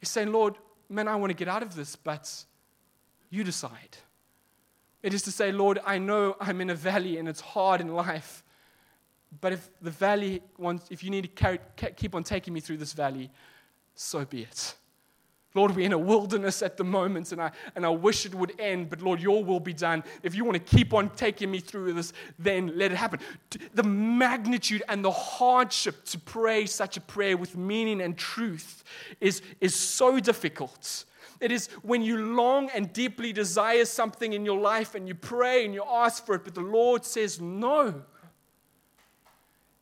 you're 0.00 0.06
saying, 0.06 0.32
Lord, 0.32 0.56
man, 0.88 1.08
I 1.08 1.16
want 1.16 1.30
to 1.30 1.34
get 1.34 1.48
out 1.48 1.62
of 1.62 1.74
this, 1.74 1.96
but 1.96 2.44
you 3.30 3.44
decide. 3.44 3.96
It 5.02 5.12
is 5.12 5.22
to 5.22 5.32
say, 5.32 5.52
Lord, 5.52 5.78
I 5.84 5.98
know 5.98 6.36
I'm 6.40 6.60
in 6.60 6.70
a 6.70 6.74
valley 6.74 7.18
and 7.18 7.28
it's 7.28 7.40
hard 7.40 7.80
in 7.80 7.88
life, 7.88 8.42
but 9.40 9.52
if 9.52 9.68
the 9.82 9.90
valley 9.90 10.42
wants, 10.56 10.86
if 10.90 11.02
you 11.02 11.10
need 11.10 11.22
to 11.22 11.28
carry, 11.28 11.58
keep 11.96 12.14
on 12.14 12.22
taking 12.22 12.54
me 12.54 12.60
through 12.60 12.78
this 12.78 12.92
valley, 12.92 13.30
so 13.94 14.24
be 14.24 14.42
it. 14.42 14.74
Lord, 15.54 15.76
we're 15.76 15.86
in 15.86 15.92
a 15.92 15.98
wilderness 15.98 16.62
at 16.62 16.76
the 16.76 16.82
moment, 16.82 17.30
and 17.30 17.40
I, 17.40 17.52
and 17.76 17.86
I 17.86 17.88
wish 17.90 18.26
it 18.26 18.34
would 18.34 18.58
end, 18.60 18.90
but 18.90 19.00
Lord, 19.00 19.20
your 19.20 19.44
will 19.44 19.60
be 19.60 19.72
done. 19.72 20.02
If 20.24 20.34
you 20.34 20.44
want 20.44 20.54
to 20.54 20.76
keep 20.76 20.92
on 20.92 21.10
taking 21.10 21.48
me 21.48 21.60
through 21.60 21.92
this, 21.92 22.12
then 22.40 22.76
let 22.76 22.90
it 22.90 22.96
happen. 22.96 23.20
The 23.72 23.84
magnitude 23.84 24.82
and 24.88 25.04
the 25.04 25.12
hardship 25.12 26.04
to 26.06 26.18
pray 26.18 26.66
such 26.66 26.96
a 26.96 27.00
prayer 27.00 27.36
with 27.36 27.56
meaning 27.56 28.00
and 28.00 28.18
truth 28.18 28.82
is, 29.20 29.42
is 29.60 29.76
so 29.76 30.18
difficult. 30.18 31.04
It 31.40 31.52
is 31.52 31.68
when 31.82 32.02
you 32.02 32.34
long 32.34 32.68
and 32.74 32.92
deeply 32.92 33.32
desire 33.32 33.84
something 33.84 34.32
in 34.32 34.44
your 34.44 34.58
life 34.58 34.96
and 34.96 35.06
you 35.06 35.14
pray 35.14 35.64
and 35.64 35.72
you 35.72 35.84
ask 35.88 36.26
for 36.26 36.34
it, 36.34 36.42
but 36.42 36.54
the 36.54 36.62
Lord 36.62 37.04
says 37.04 37.40
no. 37.40 38.02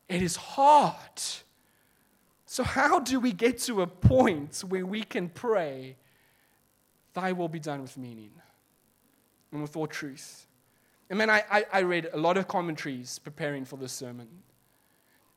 It 0.09 0.21
is 0.23 0.37
hard. 0.37 1.23
So, 2.53 2.63
how 2.63 3.01
do 3.01 3.19
we 3.19 3.33
get 3.33 3.57
to 3.61 3.81
a 3.81 3.87
point 3.87 4.63
where 4.69 4.85
we 4.85 5.05
can 5.05 5.31
pray, 5.31 5.97
Thy 7.15 7.33
will 7.33 7.49
be 7.49 7.59
done 7.59 7.81
with 7.81 7.97
meaning 7.97 8.31
and 9.51 9.63
with 9.63 9.75
all 9.75 9.87
truth? 9.87 10.47
And 11.09 11.17
man, 11.17 11.31
I, 11.31 11.45
I, 11.51 11.65
I 11.73 11.81
read 11.81 12.11
a 12.13 12.19
lot 12.19 12.37
of 12.37 12.49
commentaries 12.49 13.19
preparing 13.19 13.65
for 13.65 13.79
this 13.79 13.91
sermon. 13.91 14.29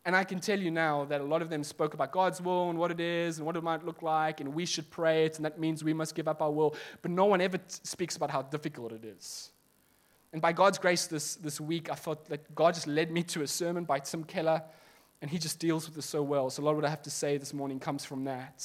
And 0.04 0.14
I 0.14 0.26
can 0.26 0.42
tell 0.42 0.60
you 0.60 0.72
now 0.72 1.06
that 1.06 1.22
a 1.22 1.24
lot 1.24 1.42
of 1.42 1.50
them 1.50 1.64
spoke 1.64 1.94
about 1.94 2.12
God's 2.12 2.42
will 2.42 2.70
and 2.70 2.78
what 2.78 2.92
it 2.92 3.00
is 3.00 3.38
and 3.38 3.46
what 3.46 3.56
it 3.56 3.64
might 3.64 3.86
look 3.86 4.02
like, 4.02 4.42
and 4.42 4.54
we 4.54 4.66
should 4.66 4.92
pray 4.92 5.24
it, 5.24 5.38
and 5.38 5.46
that 5.46 5.58
means 5.58 5.86
we 5.86 5.94
must 5.94 6.16
give 6.16 6.28
up 6.28 6.42
our 6.42 6.52
will. 6.52 6.76
But 7.02 7.12
no 7.12 7.24
one 7.24 7.40
ever 7.40 7.60
t- 7.60 7.64
speaks 7.84 8.18
about 8.18 8.30
how 8.30 8.42
difficult 8.42 8.92
it 8.92 9.06
is. 9.06 9.52
And 10.34 10.42
by 10.42 10.52
God's 10.52 10.80
grace 10.80 11.08
this, 11.08 11.36
this 11.36 11.62
week, 11.62 11.90
I 11.90 11.96
felt 11.96 12.28
that 12.28 12.54
God 12.54 12.74
just 12.74 12.88
led 12.88 13.10
me 13.10 13.24
to 13.24 13.42
a 13.42 13.48
sermon 13.48 13.86
by 13.86 14.00
Tim 14.00 14.26
Keller 14.26 14.62
and 15.22 15.32
he 15.32 15.38
just 15.38 15.60
deals 15.60 15.86
with 15.86 15.96
this 15.96 16.06
so 16.06 16.22
well. 16.22 16.50
So, 16.50 16.62
a 16.62 16.66
lot 16.66 16.72
of 16.72 16.78
what 16.78 16.86
I 16.86 16.90
have 16.90 17.02
to 17.04 17.10
say 17.10 17.38
this 17.38 17.54
morning 17.54 17.80
comes 17.80 18.06
from 18.06 18.26
that. 18.26 18.64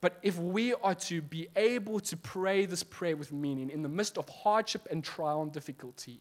But 0.00 0.18
if 0.22 0.38
we 0.38 0.74
are 0.74 0.94
to 0.94 1.20
be 1.20 1.48
able 1.56 2.00
to 2.00 2.16
pray 2.16 2.66
this 2.66 2.82
prayer 2.82 3.16
with 3.16 3.32
meaning 3.32 3.70
in 3.70 3.82
the 3.82 3.88
midst 3.88 4.16
of 4.16 4.28
hardship 4.28 4.86
and 4.90 5.02
trial 5.02 5.42
and 5.42 5.52
difficulty, 5.52 6.20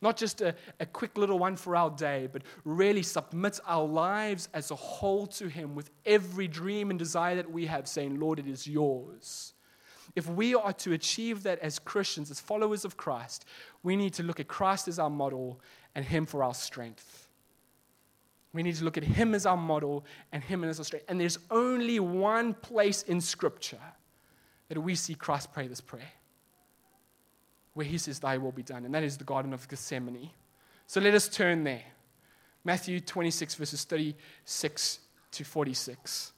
not 0.00 0.16
just 0.16 0.40
a, 0.40 0.54
a 0.80 0.86
quick 0.86 1.16
little 1.16 1.38
one 1.38 1.54
for 1.54 1.76
our 1.76 1.90
day, 1.90 2.28
but 2.30 2.42
really 2.64 3.04
submit 3.04 3.60
our 3.66 3.86
lives 3.86 4.48
as 4.52 4.72
a 4.72 4.74
whole 4.74 5.28
to 5.28 5.46
Him 5.46 5.76
with 5.76 5.90
every 6.04 6.48
dream 6.48 6.90
and 6.90 6.98
desire 6.98 7.36
that 7.36 7.50
we 7.50 7.66
have, 7.66 7.86
saying, 7.86 8.18
Lord, 8.18 8.40
it 8.40 8.48
is 8.48 8.66
yours. 8.66 9.54
If 10.16 10.28
we 10.28 10.54
are 10.56 10.72
to 10.74 10.92
achieve 10.92 11.44
that 11.44 11.60
as 11.60 11.78
Christians, 11.78 12.32
as 12.32 12.40
followers 12.40 12.84
of 12.84 12.96
Christ, 12.96 13.44
we 13.84 13.96
need 13.96 14.12
to 14.14 14.24
look 14.24 14.40
at 14.40 14.48
Christ 14.48 14.88
as 14.88 14.98
our 14.98 15.08
model 15.08 15.60
and 15.94 16.04
Him 16.04 16.26
for 16.26 16.42
our 16.42 16.54
strength. 16.54 17.21
We 18.52 18.62
need 18.62 18.76
to 18.76 18.84
look 18.84 18.98
at 18.98 19.04
him 19.04 19.34
as 19.34 19.46
our 19.46 19.56
model 19.56 20.04
and 20.30 20.42
him 20.42 20.62
as 20.64 20.78
our 20.78 20.84
strength. 20.84 21.06
And 21.08 21.20
there's 21.20 21.38
only 21.50 21.98
one 22.00 22.54
place 22.54 23.02
in 23.02 23.20
Scripture 23.20 23.80
that 24.68 24.78
we 24.78 24.94
see 24.94 25.14
Christ 25.14 25.52
pray 25.52 25.66
this 25.66 25.80
prayer, 25.80 26.12
where 27.74 27.86
he 27.86 27.98
says, 27.98 28.18
Thy 28.18 28.38
will 28.38 28.52
be 28.52 28.62
done, 28.62 28.84
and 28.84 28.94
that 28.94 29.02
is 29.02 29.16
the 29.16 29.24
Garden 29.24 29.52
of 29.52 29.68
Gethsemane. 29.68 30.30
So 30.86 31.00
let 31.00 31.14
us 31.14 31.28
turn 31.28 31.64
there. 31.64 31.82
Matthew 32.64 33.00
26, 33.00 33.54
verses 33.54 33.84
36 33.84 34.98
to 35.32 35.44
46. 35.44 36.32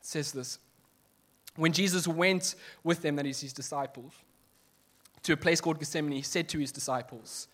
It 0.00 0.06
says 0.06 0.32
this 0.32 0.58
When 1.54 1.72
Jesus 1.72 2.08
went 2.08 2.56
with 2.82 3.02
them, 3.02 3.16
that 3.16 3.26
is 3.26 3.40
his 3.40 3.52
disciples, 3.52 4.12
to 5.28 5.34
a 5.34 5.36
place 5.36 5.60
called 5.60 5.78
Gethsemane, 5.78 6.12
he 6.12 6.22
said 6.22 6.48
to 6.48 6.58
his 6.58 6.72
disciples, 6.72 7.48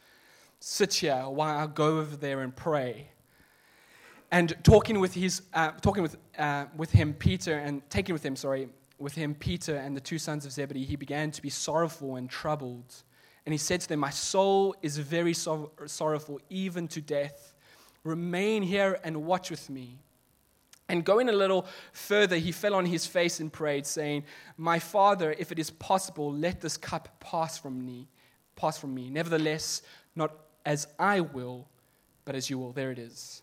Sit 0.61 0.95
here 0.95 1.25
while 1.26 1.59
I 1.59 1.66
go 1.66 1.99
over 1.99 2.14
there 2.14 2.43
and 2.43 2.54
pray. 2.54 3.09
And 4.31 4.54
talking 4.62 5.00
with, 5.00 5.12
his, 5.12 5.43
uh, 5.52 5.73
talking 5.83 6.04
with, 6.04 6.16
uh, 6.38 6.66
with 6.76 6.93
him, 6.93 7.14
Peter, 7.14 7.59
and 7.59 7.83
taking 7.90 8.12
with 8.12 8.25
him, 8.25 8.37
sorry, 8.37 8.69
with 9.00 9.16
him, 9.16 9.35
Peter 9.35 9.75
and 9.75 9.97
the 9.97 10.00
two 10.00 10.21
sons 10.21 10.47
of 10.47 10.52
Zebedee, 10.52 10.85
he 10.85 10.95
began 10.95 11.33
to 11.33 11.43
be 11.43 11.50
sorrowful 11.50 12.14
and 12.14 12.31
troubled. 12.31 12.95
And 13.45 13.52
he 13.52 13.59
said 13.59 13.81
to 13.81 13.88
them, 13.88 13.99
My 13.99 14.11
soul 14.11 14.76
is 14.81 14.97
very 14.99 15.35
sor- 15.35 15.73
sorrowful, 15.87 16.40
even 16.50 16.87
to 16.88 17.00
death. 17.00 17.54
Remain 18.04 18.62
here 18.62 19.00
and 19.02 19.25
watch 19.25 19.50
with 19.50 19.69
me. 19.69 19.99
And 20.88 21.05
going 21.05 21.29
a 21.29 21.33
little 21.33 21.67
further, 21.93 22.37
he 22.37 22.53
fell 22.53 22.75
on 22.75 22.85
his 22.85 23.07
face 23.07 23.41
and 23.41 23.53
prayed, 23.53 23.87
saying, 23.87 24.25
My 24.57 24.79
father, 24.79 25.35
if 25.38 25.50
it 25.50 25.59
is 25.59 25.71
possible, 25.71 26.33
let 26.33 26.61
this 26.61 26.76
cup 26.76 27.21
pass 27.21 27.57
from 27.57 27.85
me, 27.85 28.09
pass 28.55 28.79
from 28.79 28.95
me. 28.95 29.09
Nevertheless, 29.09 29.83
not 30.14 30.33
as 30.67 30.87
I 30.99 31.21
will, 31.21 31.69
but 32.25 32.35
as 32.35 32.50
you 32.50 32.59
will. 32.59 32.73
There 32.73 32.91
it 32.91 32.99
is. 32.99 33.43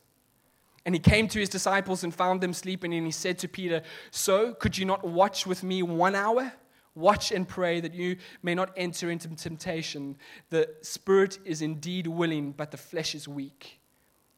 And 0.85 0.95
he 0.95 0.99
came 0.99 1.27
to 1.29 1.39
his 1.39 1.49
disciples 1.49 2.03
and 2.03 2.13
found 2.13 2.41
them 2.41 2.53
sleeping, 2.53 2.93
and 2.93 3.05
he 3.05 3.11
said 3.11 3.37
to 3.39 3.47
Peter, 3.47 3.81
So 4.11 4.53
could 4.53 4.77
you 4.77 4.85
not 4.85 5.03
watch 5.03 5.45
with 5.45 5.63
me 5.63 5.83
one 5.83 6.15
hour? 6.15 6.53
Watch 6.93 7.31
and 7.31 7.47
pray 7.47 7.79
that 7.79 7.93
you 7.93 8.17
may 8.43 8.53
not 8.53 8.71
enter 8.75 9.09
into 9.09 9.29
temptation. 9.29 10.17
The 10.49 10.69
spirit 10.81 11.39
is 11.45 11.61
indeed 11.61 12.05
willing, 12.07 12.51
but 12.51 12.71
the 12.71 12.77
flesh 12.77 13.15
is 13.15 13.27
weak. 13.27 13.80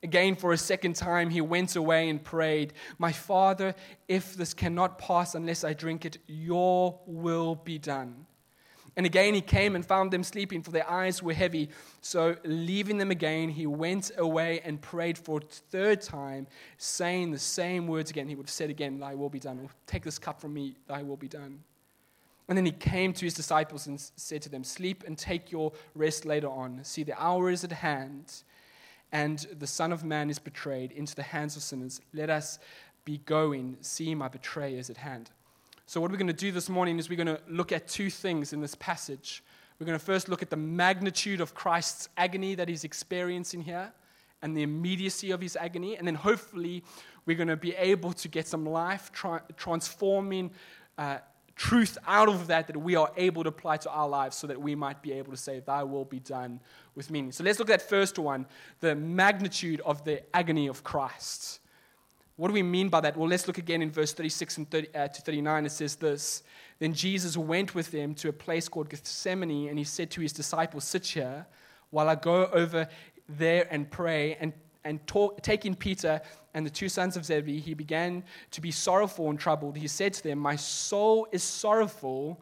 Again, 0.03 0.35
for 0.35 0.51
a 0.51 0.57
second 0.57 0.97
time, 0.97 1.29
he 1.29 1.39
went 1.39 1.77
away 1.77 2.09
and 2.09 2.21
prayed, 2.21 2.73
My 2.99 3.13
Father, 3.13 3.73
if 4.09 4.35
this 4.35 4.53
cannot 4.53 4.99
pass 4.99 5.33
unless 5.33 5.63
I 5.63 5.71
drink 5.71 6.03
it, 6.03 6.17
your 6.27 6.99
will 7.05 7.55
be 7.55 7.79
done. 7.79 8.25
And 8.95 9.05
again, 9.05 9.33
he 9.33 9.41
came 9.41 9.75
and 9.75 9.83
found 9.83 10.11
them 10.11 10.23
sleeping, 10.23 10.61
for 10.61 10.71
their 10.71 10.87
eyes 10.87 11.23
were 11.23 11.33
heavy. 11.33 11.69
So, 12.01 12.35
leaving 12.43 12.97
them 12.97 13.11
again, 13.11 13.49
he 13.49 13.65
went 13.65 14.11
away 14.17 14.59
and 14.65 14.79
prayed 14.79 15.17
for 15.17 15.39
a 15.39 15.41
third 15.41 16.01
time, 16.01 16.47
saying 16.77 17.31
the 17.31 17.39
same 17.39 17.87
words 17.87 18.11
again. 18.11 18.27
He 18.27 18.35
would 18.35 18.47
have 18.47 18.51
said 18.51 18.69
again, 18.69 18.99
Thy 18.99 19.15
will 19.15 19.29
be 19.29 19.39
done. 19.39 19.69
Take 19.87 20.03
this 20.03 20.19
cup 20.19 20.39
from 20.41 20.53
me, 20.53 20.75
Thy 20.85 21.01
will 21.01 21.17
be 21.17 21.29
done. 21.29 21.63
And 22.49 22.57
then 22.57 22.65
he 22.65 22.73
came 22.73 23.13
to 23.13 23.25
his 23.25 23.33
disciples 23.33 23.87
and 23.87 23.99
said 24.17 24.41
to 24.43 24.49
them, 24.49 24.65
Sleep 24.65 25.05
and 25.07 25.17
take 25.17 25.49
your 25.49 25.71
rest 25.95 26.25
later 26.25 26.49
on. 26.49 26.83
See, 26.83 27.03
the 27.03 27.19
hour 27.19 27.49
is 27.49 27.63
at 27.63 27.71
hand 27.71 28.43
and 29.13 29.47
the 29.59 29.67
Son 29.67 29.93
of 29.93 30.03
Man 30.03 30.29
is 30.29 30.39
betrayed 30.39 30.91
into 30.91 31.15
the 31.15 31.23
hands 31.23 31.55
of 31.55 31.61
sinners. 31.61 32.01
Let 32.13 32.31
us 32.31 32.57
be 33.05 33.19
going. 33.19 33.77
See, 33.79 34.13
my 34.15 34.27
betrayer 34.27 34.79
is 34.79 34.89
at 34.89 34.97
hand. 34.97 35.29
So, 35.85 36.01
what 36.01 36.09
we're 36.09 36.17
going 36.17 36.27
to 36.27 36.33
do 36.33 36.51
this 36.51 36.67
morning 36.67 36.97
is 36.97 37.09
we're 37.09 37.23
going 37.23 37.27
to 37.27 37.39
look 37.47 37.71
at 37.71 37.87
two 37.87 38.09
things 38.09 38.53
in 38.53 38.59
this 38.59 38.75
passage. 38.75 39.43
We're 39.79 39.85
going 39.85 39.99
to 39.99 40.03
first 40.03 40.29
look 40.29 40.41
at 40.41 40.49
the 40.49 40.57
magnitude 40.57 41.41
of 41.41 41.53
Christ's 41.53 42.09
agony 42.17 42.55
that 42.55 42.67
he's 42.67 42.83
experiencing 42.83 43.61
here 43.61 43.93
and 44.41 44.57
the 44.57 44.63
immediacy 44.63 45.31
of 45.31 45.41
his 45.41 45.55
agony. 45.55 45.95
And 45.95 46.07
then 46.07 46.15
hopefully, 46.15 46.83
we're 47.27 47.37
going 47.37 47.49
to 47.49 47.55
be 47.55 47.75
able 47.75 48.13
to 48.13 48.27
get 48.27 48.47
some 48.47 48.65
life 48.65 49.11
tra- 49.11 49.43
transforming 49.57 50.49
uh, 50.97 51.19
truth 51.55 51.97
out 52.07 52.29
of 52.29 52.47
that 52.47 52.67
that 52.67 52.77
we 52.77 52.95
are 52.95 53.11
able 53.15 53.43
to 53.43 53.49
apply 53.49 53.77
to 53.77 53.89
our 53.89 54.07
lives 54.07 54.37
so 54.37 54.47
that 54.47 54.59
we 54.59 54.75
might 54.75 55.01
be 55.01 55.11
able 55.13 55.31
to 55.31 55.37
say, 55.37 55.59
Thy 55.59 55.83
will 55.83 56.05
be 56.05 56.19
done 56.19 56.59
with 56.95 57.11
meaning. 57.11 57.31
So 57.31 57.43
let's 57.43 57.59
look 57.59 57.69
at 57.69 57.79
that 57.79 57.89
first 57.89 58.17
one 58.17 58.45
the 58.79 58.95
magnitude 58.95 59.81
of 59.81 60.03
the 60.03 60.23
agony 60.35 60.67
of 60.67 60.83
Christ. 60.83 61.59
What 62.35 62.47
do 62.47 62.53
we 62.55 62.63
mean 62.63 62.89
by 62.89 63.01
that? 63.01 63.15
Well, 63.15 63.29
let's 63.29 63.47
look 63.47 63.59
again 63.59 63.81
in 63.81 63.91
verse 63.91 64.11
36 64.13 64.57
and 64.57 64.69
30, 64.69 64.95
uh, 64.95 65.07
to 65.07 65.21
39. 65.21 65.65
It 65.65 65.71
says 65.71 65.95
this 65.95 66.43
Then 66.79 66.93
Jesus 66.93 67.37
went 67.37 67.75
with 67.75 67.91
them 67.91 68.15
to 68.15 68.29
a 68.29 68.33
place 68.33 68.67
called 68.67 68.89
Gethsemane, 68.89 69.69
and 69.69 69.77
he 69.77 69.83
said 69.83 70.09
to 70.11 70.21
his 70.21 70.33
disciples, 70.33 70.83
Sit 70.83 71.05
here 71.05 71.45
while 71.91 72.09
I 72.09 72.15
go 72.15 72.47
over 72.47 72.87
there 73.29 73.67
and 73.69 73.89
pray. 73.89 74.35
And, 74.39 74.53
and 74.85 75.05
talk, 75.07 75.41
taking 75.41 75.75
Peter 75.75 76.21
and 76.53 76.65
the 76.65 76.69
two 76.69 76.89
sons 76.89 77.17
of 77.17 77.25
Zebedee, 77.25 77.59
he 77.59 77.73
began 77.73 78.23
to 78.51 78.61
be 78.61 78.71
sorrowful 78.71 79.29
and 79.29 79.39
troubled. 79.39 79.77
He 79.77 79.87
said 79.87 80.13
to 80.13 80.23
them, 80.23 80.39
My 80.39 80.55
soul 80.55 81.27
is 81.31 81.43
sorrowful 81.43 82.41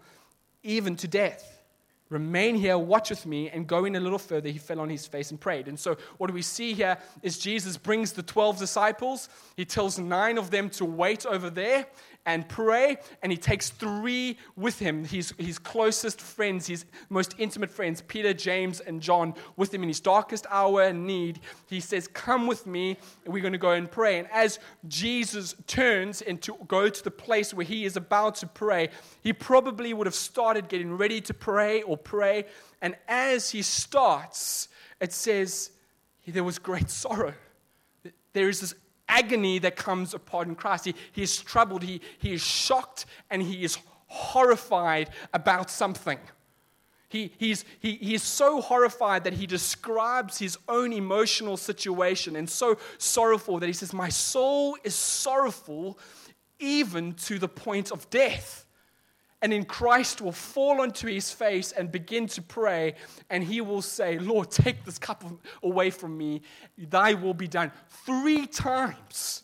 even 0.63 0.95
to 0.97 1.07
death. 1.07 1.61
Remain 2.09 2.55
here, 2.55 2.77
watch 2.77 3.09
with 3.09 3.25
me. 3.25 3.49
And 3.49 3.65
going 3.65 3.95
a 3.95 3.99
little 3.99 4.19
further, 4.19 4.49
he 4.49 4.57
fell 4.57 4.81
on 4.81 4.89
his 4.89 5.07
face 5.07 5.31
and 5.31 5.39
prayed. 5.39 5.69
And 5.69 5.79
so, 5.79 5.95
what 6.17 6.27
do 6.27 6.33
we 6.33 6.41
see 6.41 6.73
here 6.73 6.97
is 7.23 7.39
Jesus 7.39 7.77
brings 7.77 8.11
the 8.11 8.21
12 8.21 8.59
disciples. 8.59 9.29
He 9.55 9.63
tells 9.63 9.97
nine 9.97 10.37
of 10.37 10.51
them 10.51 10.69
to 10.71 10.83
wait 10.83 11.25
over 11.25 11.49
there 11.49 11.87
and 12.25 12.47
pray. 12.47 12.97
And 13.21 13.31
he 13.31 13.37
takes 13.37 13.69
three 13.69 14.37
with 14.55 14.79
him, 14.79 15.05
his, 15.05 15.33
his 15.37 15.57
closest 15.57 16.21
friends, 16.21 16.67
his 16.67 16.85
most 17.09 17.35
intimate 17.37 17.71
friends, 17.71 18.01
Peter, 18.01 18.33
James, 18.33 18.79
and 18.79 19.01
John, 19.01 19.33
with 19.57 19.73
him 19.73 19.83
in 19.83 19.89
his 19.89 19.99
darkest 19.99 20.45
hour 20.49 20.83
and 20.83 21.05
need. 21.05 21.39
He 21.67 21.79
says, 21.79 22.07
Come 22.07 22.47
with 22.47 22.67
me, 22.67 22.97
and 23.25 23.33
we're 23.33 23.41
going 23.41 23.53
to 23.53 23.59
go 23.59 23.71
and 23.71 23.89
pray. 23.89 24.19
And 24.19 24.27
as 24.31 24.59
Jesus 24.87 25.55
turns 25.67 26.21
and 26.21 26.41
to 26.43 26.55
go 26.67 26.89
to 26.89 27.03
the 27.03 27.11
place 27.11 27.53
where 27.53 27.65
he 27.65 27.85
is 27.85 27.97
about 27.97 28.35
to 28.35 28.47
pray, 28.47 28.89
he 29.21 29.33
probably 29.33 29.93
would 29.93 30.07
have 30.07 30.15
started 30.15 30.67
getting 30.67 30.97
ready 30.97 31.21
to 31.21 31.33
pray 31.33 31.81
or 31.81 31.97
pray. 31.97 32.45
And 32.81 32.95
as 33.07 33.49
he 33.49 33.61
starts, 33.61 34.69
it 34.99 35.13
says, 35.13 35.71
There 36.27 36.43
was 36.43 36.59
great 36.59 36.89
sorrow. 36.89 37.33
There 38.33 38.47
is 38.47 38.61
this 38.61 38.73
agony 39.11 39.59
that 39.59 39.75
comes 39.75 40.15
upon 40.15 40.55
Christ. 40.55 40.85
He, 40.85 40.95
he 41.11 41.21
is 41.21 41.37
troubled, 41.37 41.83
he, 41.83 42.01
he 42.17 42.33
is 42.33 42.41
shocked, 42.41 43.05
and 43.29 43.43
he 43.43 43.63
is 43.63 43.77
horrified 44.07 45.11
about 45.33 45.69
something. 45.69 46.17
He, 47.09 47.33
he's, 47.37 47.65
he, 47.79 47.95
he 47.95 48.15
is 48.15 48.23
so 48.23 48.61
horrified 48.61 49.25
that 49.25 49.33
he 49.33 49.45
describes 49.45 50.39
his 50.39 50.57
own 50.69 50.93
emotional 50.93 51.57
situation 51.57 52.37
and 52.37 52.49
so 52.49 52.77
sorrowful 52.97 53.59
that 53.59 53.67
he 53.67 53.73
says, 53.73 53.93
My 53.93 54.07
soul 54.07 54.77
is 54.83 54.95
sorrowful 54.95 55.99
even 56.57 57.13
to 57.13 57.37
the 57.37 57.49
point 57.49 57.91
of 57.91 58.09
death. 58.09 58.65
And 59.41 59.51
in 59.51 59.65
Christ 59.65 60.21
will 60.21 60.31
fall 60.31 60.81
onto 60.81 61.07
his 61.07 61.31
face 61.31 61.71
and 61.71 61.91
begin 61.91 62.27
to 62.27 62.41
pray, 62.41 62.93
and 63.29 63.43
he 63.43 63.59
will 63.59 63.81
say, 63.81 64.19
Lord, 64.19 64.51
take 64.51 64.85
this 64.85 64.99
cup 64.99 65.23
away 65.63 65.89
from 65.89 66.15
me, 66.17 66.41
thy 66.77 67.15
will 67.15 67.33
be 67.33 67.47
done. 67.47 67.71
Three 68.05 68.45
times. 68.45 69.43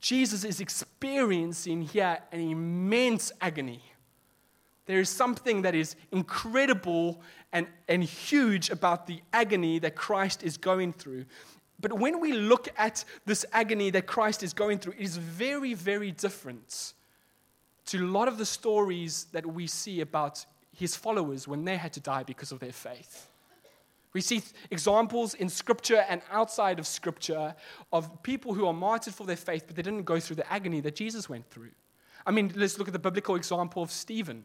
Jesus 0.00 0.44
is 0.44 0.60
experiencing 0.60 1.82
here 1.82 2.18
an 2.30 2.40
immense 2.40 3.32
agony. 3.40 3.82
There 4.86 5.00
is 5.00 5.10
something 5.10 5.62
that 5.62 5.74
is 5.74 5.96
incredible 6.12 7.20
and, 7.52 7.66
and 7.88 8.04
huge 8.04 8.70
about 8.70 9.08
the 9.08 9.20
agony 9.32 9.80
that 9.80 9.96
Christ 9.96 10.44
is 10.44 10.56
going 10.56 10.92
through. 10.92 11.24
But 11.80 11.92
when 11.92 12.20
we 12.20 12.32
look 12.32 12.68
at 12.76 13.04
this 13.26 13.44
agony 13.52 13.90
that 13.90 14.06
Christ 14.06 14.42
is 14.42 14.52
going 14.52 14.78
through, 14.78 14.94
it 14.94 15.02
is 15.02 15.16
very, 15.16 15.74
very 15.74 16.12
different 16.12 16.94
to 17.88 18.04
a 18.04 18.06
lot 18.06 18.28
of 18.28 18.38
the 18.38 18.46
stories 18.46 19.26
that 19.32 19.46
we 19.46 19.66
see 19.66 20.00
about 20.00 20.44
his 20.76 20.94
followers 20.94 21.48
when 21.48 21.64
they 21.64 21.76
had 21.76 21.92
to 21.94 22.00
die 22.00 22.22
because 22.22 22.52
of 22.52 22.60
their 22.60 22.72
faith. 22.72 23.28
We 24.12 24.20
see 24.20 24.42
examples 24.70 25.34
in 25.34 25.48
Scripture 25.48 26.04
and 26.08 26.22
outside 26.30 26.78
of 26.78 26.86
Scripture 26.86 27.54
of 27.92 28.22
people 28.22 28.54
who 28.54 28.66
are 28.66 28.72
martyred 28.72 29.14
for 29.14 29.26
their 29.26 29.36
faith, 29.36 29.64
but 29.66 29.76
they 29.76 29.82
didn't 29.82 30.04
go 30.04 30.20
through 30.20 30.36
the 30.36 30.52
agony 30.52 30.80
that 30.80 30.96
Jesus 30.96 31.28
went 31.28 31.48
through. 31.50 31.70
I 32.26 32.30
mean, 32.30 32.52
let's 32.56 32.78
look 32.78 32.88
at 32.88 32.92
the 32.92 32.98
biblical 32.98 33.36
example 33.36 33.82
of 33.82 33.90
Stephen. 33.90 34.44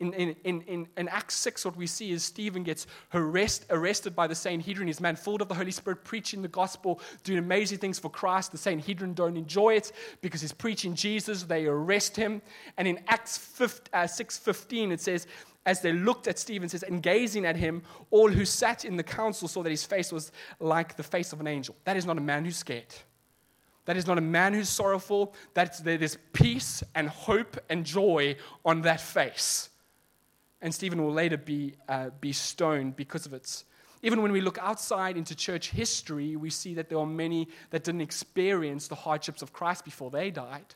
In, 0.00 0.12
in, 0.12 0.34
in, 0.44 0.88
in, 0.96 1.08
Acts 1.08 1.36
6, 1.36 1.64
what 1.64 1.76
we 1.76 1.86
see 1.86 2.10
is 2.10 2.24
Stephen 2.24 2.64
gets 2.64 2.88
arrest, 3.12 3.64
arrested 3.70 4.16
by 4.16 4.26
the 4.26 4.34
Sanhedrin. 4.34 4.88
He's 4.88 5.00
man 5.00 5.14
full 5.14 5.40
of 5.40 5.46
the 5.46 5.54
Holy 5.54 5.70
Spirit, 5.70 6.02
preaching 6.02 6.42
the 6.42 6.48
gospel, 6.48 7.00
doing 7.22 7.38
amazing 7.38 7.78
things 7.78 8.00
for 8.00 8.10
Christ. 8.10 8.50
The 8.50 8.58
Sanhedrin 8.58 9.14
don't 9.14 9.36
enjoy 9.36 9.74
it 9.74 9.92
because 10.20 10.40
he's 10.40 10.52
preaching 10.52 10.96
Jesus. 10.96 11.44
They 11.44 11.66
arrest 11.66 12.16
him. 12.16 12.42
And 12.76 12.88
in 12.88 13.00
Acts 13.06 13.38
5, 13.38 13.82
uh, 13.92 13.98
6.15, 14.02 14.90
it 14.90 15.00
says, 15.00 15.28
as 15.64 15.80
they 15.80 15.92
looked 15.92 16.26
at 16.26 16.40
Stephen, 16.40 16.68
says, 16.68 16.82
and 16.82 17.00
gazing 17.00 17.46
at 17.46 17.56
him, 17.56 17.82
all 18.10 18.28
who 18.28 18.44
sat 18.44 18.84
in 18.84 18.96
the 18.96 19.02
council 19.02 19.46
saw 19.46 19.62
that 19.62 19.70
his 19.70 19.84
face 19.86 20.10
was 20.12 20.32
like 20.58 20.96
the 20.96 21.04
face 21.04 21.32
of 21.32 21.40
an 21.40 21.46
angel. 21.46 21.76
That 21.84 21.96
is 21.96 22.04
not 22.04 22.18
a 22.18 22.20
man 22.20 22.44
who's 22.44 22.56
scared. 22.56 22.92
That 23.84 23.96
is 23.96 24.08
not 24.08 24.18
a 24.18 24.22
man 24.22 24.54
who's 24.54 24.68
sorrowful. 24.68 25.34
That's, 25.54 25.78
there's 25.78 26.18
peace 26.32 26.82
and 26.96 27.08
hope 27.08 27.58
and 27.70 27.84
joy 27.84 28.36
on 28.64 28.82
that 28.82 29.00
face 29.00 29.68
and 30.64 30.74
Stephen 30.74 31.04
will 31.04 31.12
later 31.12 31.36
be, 31.36 31.74
uh, 31.90 32.08
be 32.22 32.32
stoned 32.32 32.96
because 32.96 33.26
of 33.26 33.34
it. 33.34 33.64
Even 34.02 34.22
when 34.22 34.32
we 34.32 34.40
look 34.40 34.58
outside 34.58 35.18
into 35.18 35.34
church 35.34 35.70
history, 35.70 36.36
we 36.36 36.48
see 36.48 36.72
that 36.74 36.88
there 36.88 36.98
are 36.98 37.06
many 37.06 37.48
that 37.68 37.84
didn't 37.84 38.00
experience 38.00 38.88
the 38.88 38.94
hardships 38.94 39.42
of 39.42 39.52
Christ 39.52 39.84
before 39.84 40.10
they 40.10 40.30
died. 40.30 40.74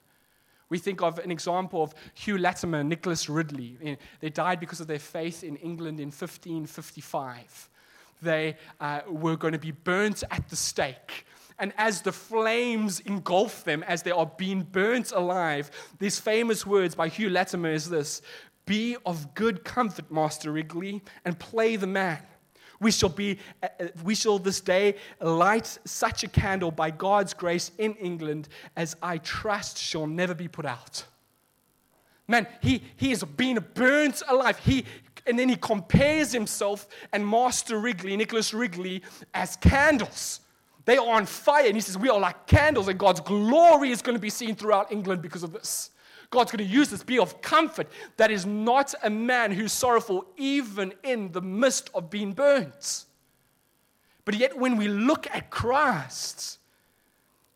We 0.69 0.77
think 0.79 1.01
of 1.01 1.19
an 1.19 1.31
example 1.31 1.83
of 1.83 1.95
Hugh 2.13 2.37
Latimer 2.37 2.85
Nicholas 2.85 3.31
Ridley. 3.31 3.97
They 4.21 4.29
died 4.29 4.61
because 4.61 4.81
of 4.81 4.89
their 4.89 4.99
faith 4.99 5.43
in 5.43 5.57
England 5.57 6.01
in 6.01 6.09
1555. 6.09 7.71
They 8.21 8.57
uh, 8.81 9.01
were 9.09 9.37
going 9.37 9.53
to 9.53 9.59
be 9.59 9.71
burnt 9.71 10.23
at 10.31 10.51
the 10.51 10.57
stake. 10.57 11.25
And 11.59 11.73
as 11.77 12.03
the 12.03 12.13
flames 12.13 13.01
engulf 13.01 13.65
them, 13.65 13.83
as 13.83 14.03
they 14.03 14.13
are 14.13 14.27
being 14.27 14.63
burnt 14.63 15.11
alive, 15.11 15.71
these 15.99 16.21
famous 16.21 16.65
words 16.65 16.95
by 16.95 17.09
Hugh 17.09 17.31
Latimer 17.31 17.71
is 17.71 17.91
this 17.91 18.23
be 18.69 18.97
of 19.07 19.35
good 19.35 19.65
comfort, 19.65 20.13
Master 20.13 20.53
Ridley, 20.53 21.03
and 21.25 21.37
play 21.39 21.75
the 21.77 21.87
man. 21.87 22.21
We 22.81 22.93
shall 22.93 23.09
be, 23.09 23.39
uh, 23.63 23.69
we 24.05 24.15
shall 24.15 24.39
this 24.39 24.61
day 24.61 24.95
light 25.21 25.79
such 25.85 26.23
a 26.23 26.29
candle 26.29 26.71
by 26.71 26.93
God's 26.93 27.35
grace 27.35 27.73
in 27.79 27.95
England 27.95 28.49
as 28.77 28.95
I 29.03 29.19
trust 29.19 29.79
shall 29.79 30.07
never 30.07 30.35
be 30.35 30.47
put 30.47 30.67
out. 30.67 31.05
Man, 32.29 32.47
he, 32.61 32.83
he 32.97 33.11
is 33.11 33.25
being 33.25 33.59
burnt 33.75 34.23
alive. 34.29 34.59
He, 34.59 34.85
and 35.27 35.39
then 35.39 35.49
he 35.49 35.57
compares 35.57 36.31
himself 36.31 36.87
and 37.13 37.27
Master 37.27 37.81
Ridley, 37.81 38.17
Nicholas 38.17 38.53
Ridley, 38.55 39.03
as 39.35 39.57
candles. 39.57 40.41
They 40.85 40.99
are 40.99 41.17
on 41.17 41.27
fire. 41.27 41.67
And 41.67 41.75
he 41.75 41.81
says, 41.81 41.99
We 41.99 42.11
are 42.11 42.21
like 42.21 42.47
candles, 42.47 42.89
and 42.89 42.99
God's 42.99 43.21
glory 43.21 43.91
is 43.91 44.03
going 44.03 44.17
to 44.17 44.21
be 44.21 44.31
seen 44.31 44.55
throughout 44.55 44.93
England 44.93 45.23
because 45.23 45.43
of 45.43 45.53
this. 45.53 45.91
God's 46.31 46.53
going 46.53 46.67
to 46.67 46.71
use 46.71 46.91
this. 46.91 47.03
Be 47.03 47.19
of 47.19 47.41
comfort. 47.41 47.89
That 48.17 48.31
is 48.31 48.45
not 48.45 48.95
a 49.03 49.11
man 49.11 49.51
who's 49.51 49.73
sorrowful, 49.73 50.27
even 50.37 50.93
in 51.03 51.33
the 51.33 51.41
midst 51.41 51.91
of 51.95 52.11
being 52.11 52.33
burnt. 52.33 53.07
But 54.25 54.35
yet, 54.35 54.59
when 54.59 54.77
we 54.77 54.89
look 54.89 55.27
at 55.33 55.51
Christ, 55.51 56.59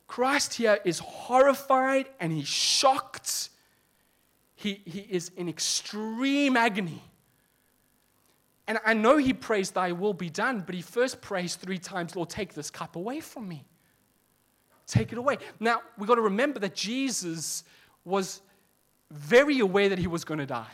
Christ 0.07 0.55
here 0.55 0.79
is 0.85 1.01
horrified 1.01 2.09
and 2.19 2.33
he's 2.33 2.49
shocked. 2.49 3.51
He, 4.55 4.81
he 4.85 5.01
is 5.01 5.31
in 5.37 5.49
extreme 5.49 6.57
agony. 6.57 7.03
And 8.67 8.79
I 8.87 8.95
know 8.95 9.19
he 9.19 9.35
prays, 9.35 9.71
Thy 9.71 9.93
will 9.93 10.15
be 10.15 10.31
done, 10.31 10.63
but 10.65 10.75
he 10.75 10.81
first 10.83 11.21
prays 11.21 11.57
three 11.57 11.79
times, 11.79 12.17
Lord, 12.17 12.31
take 12.31 12.55
this 12.55 12.71
cup 12.71 12.97
away 12.97 13.21
from 13.21 13.49
me. 13.49 13.67
Take 14.87 15.13
it 15.13 15.19
away. 15.19 15.39
Now, 15.61 15.83
we've 15.99 16.09
got 16.09 16.15
to 16.15 16.23
remember 16.23 16.59
that 16.61 16.75
Jesus 16.75 17.65
was 18.05 18.41
very 19.13 19.61
aware 19.61 19.89
that 19.89 19.99
he 19.99 20.07
was 20.07 20.25
going 20.25 20.41
to 20.41 20.47
die. 20.47 20.73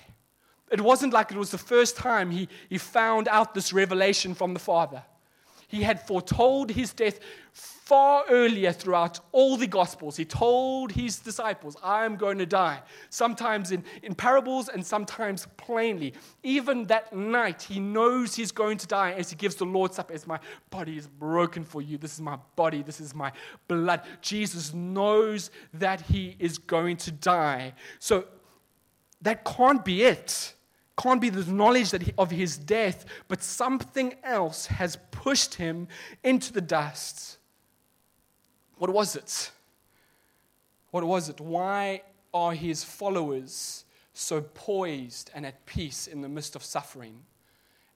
It 0.71 0.81
wasn't 0.81 1.13
like 1.13 1.31
it 1.31 1.37
was 1.37 1.51
the 1.51 1.59
first 1.59 1.97
time 1.97 2.31
he, 2.31 2.49
he 2.69 2.79
found 2.79 3.27
out 3.29 3.55
this 3.55 3.73
revelation 3.73 4.35
from 4.35 4.55
the 4.55 4.61
Father. 4.61 5.03
He 5.67 5.83
had 5.83 6.07
foretold 6.07 6.71
his 6.71 6.93
death 6.93 7.19
far 7.89 8.27
earlier 8.29 8.71
throughout 8.71 9.19
all 9.33 9.57
the 9.57 9.67
Gospels. 9.67 10.15
He 10.15 10.27
told 10.27 10.93
his 10.93 11.21
disciples, 11.21 11.75
I 11.83 12.05
am 12.05 12.17
going 12.17 12.37
to 12.37 12.45
die. 12.45 12.83
Sometimes 13.09 13.73
in, 13.73 13.83
in 14.03 14.15
parables 14.15 14.69
and 14.69 14.85
sometimes 14.85 15.47
plainly. 15.57 16.13
Even 16.43 16.85
that 16.89 17.15
night, 17.15 17.63
he 17.63 17.81
knows 17.81 18.35
he's 18.35 18.53
going 18.53 18.77
to 18.77 18.87
die 18.87 19.13
as 19.13 19.31
he 19.31 19.37
gives 19.37 19.55
the 19.55 19.65
Lord's 19.65 19.97
Supper, 19.97 20.13
as 20.13 20.27
my 20.27 20.39
body 20.69 20.99
is 20.99 21.07
broken 21.07 21.65
for 21.65 21.81
you. 21.81 21.97
This 21.97 22.13
is 22.13 22.21
my 22.21 22.39
body. 22.57 22.83
This 22.83 23.01
is 23.01 23.15
my 23.15 23.33
blood. 23.69 24.03
Jesus 24.21 24.75
knows 24.75 25.51
that 25.73 26.03
he 26.03 26.37
is 26.39 26.59
going 26.59 26.99
to 26.99 27.11
die. 27.11 27.73
So 28.01 28.27
that 29.23 29.47
can't 29.47 29.83
be 29.83 30.03
it 30.03 30.53
can't 31.01 31.21
be 31.21 31.31
the 31.31 31.51
knowledge 31.51 31.93
he, 31.93 32.13
of 32.19 32.33
his 32.33 32.59
death, 32.59 33.05
but 33.29 33.41
something 33.41 34.15
else 34.25 34.67
has 34.67 34.99
pushed 35.13 35.55
him 35.55 35.87
into 36.25 36.53
the 36.53 36.61
dust. 36.61 37.38
What 38.79 38.91
was 38.91 39.17
it? 39.17 39.51
What 40.91 41.05
was 41.05 41.29
it? 41.29 41.41
Why 41.41 42.03
are 42.33 42.55
his 42.55 42.85
followers 42.85 43.85
so 44.13 44.41
poised 44.41 45.31
and 45.35 45.45
at 45.45 45.67
peace 45.67 46.07
in 46.07 46.23
the 46.23 46.29
midst 46.29 46.57
of 46.57 46.65
suffering 46.65 47.21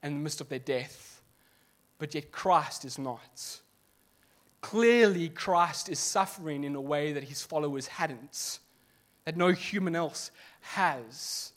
and 0.02 0.16
the 0.16 0.20
midst 0.20 0.40
of 0.40 0.48
their 0.48 0.58
death? 0.58 1.22
But 1.98 2.14
yet 2.14 2.32
Christ 2.32 2.84
is 2.84 2.98
not. 2.98 3.60
Clearly, 4.60 5.28
Christ 5.28 5.88
is 5.88 5.98
suffering 5.98 6.64
in 6.64 6.74
a 6.74 6.80
way 6.80 7.12
that 7.12 7.24
his 7.24 7.42
followers 7.42 7.86
hadn't, 7.86 8.60
that 9.24 9.36
no 9.36 9.48
human 9.48 9.96
else 9.96 10.30
has. 10.60 11.52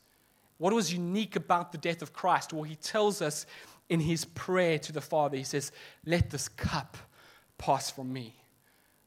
What 0.58 0.72
was 0.72 0.92
unique 0.92 1.36
about 1.36 1.72
the 1.72 1.78
death 1.78 2.02
of 2.02 2.12
Christ? 2.12 2.52
Well, 2.52 2.64
he 2.64 2.76
tells 2.76 3.22
us 3.22 3.46
in 3.88 4.00
his 4.00 4.24
prayer 4.24 4.78
to 4.80 4.92
the 4.92 5.00
Father, 5.00 5.36
he 5.36 5.44
says, 5.44 5.70
Let 6.04 6.30
this 6.30 6.48
cup 6.48 6.96
pass 7.58 7.90
from 7.90 8.12
me. 8.12 8.34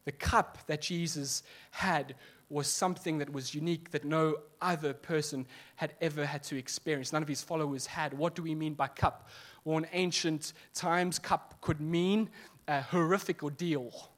The 0.10 0.14
cup 0.14 0.58
that 0.66 0.82
Jesus 0.82 1.44
had 1.70 2.16
was 2.50 2.66
something 2.66 3.20
that 3.20 3.32
was 3.32 3.54
unique 3.54 3.92
that 3.92 4.06
no 4.06 4.38
other 4.60 4.92
person 4.92 5.46
had 5.76 5.94
ever 6.02 6.26
had 6.26 6.42
to 6.46 6.58
experience. 6.58 7.14
None 7.14 7.22
of 7.22 7.28
his 7.28 7.44
followers 7.44 7.86
had. 7.86 8.12
What 8.16 8.34
do 8.34 8.42
we 8.42 8.56
mean 8.56 8.74
by 8.74 8.88
cup? 8.88 9.30
Well, 9.64 9.78
in 9.78 9.86
ancient 9.92 10.54
times, 10.74 11.20
cup 11.20 11.62
could 11.62 11.80
mean 11.80 12.32
a 12.68 12.82
horrific 12.82 13.44
ordeal, 13.44 14.10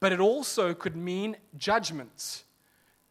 but 0.00 0.10
it 0.10 0.20
also 0.20 0.72
could 0.72 0.96
mean 0.96 1.36
judgment. 1.58 2.44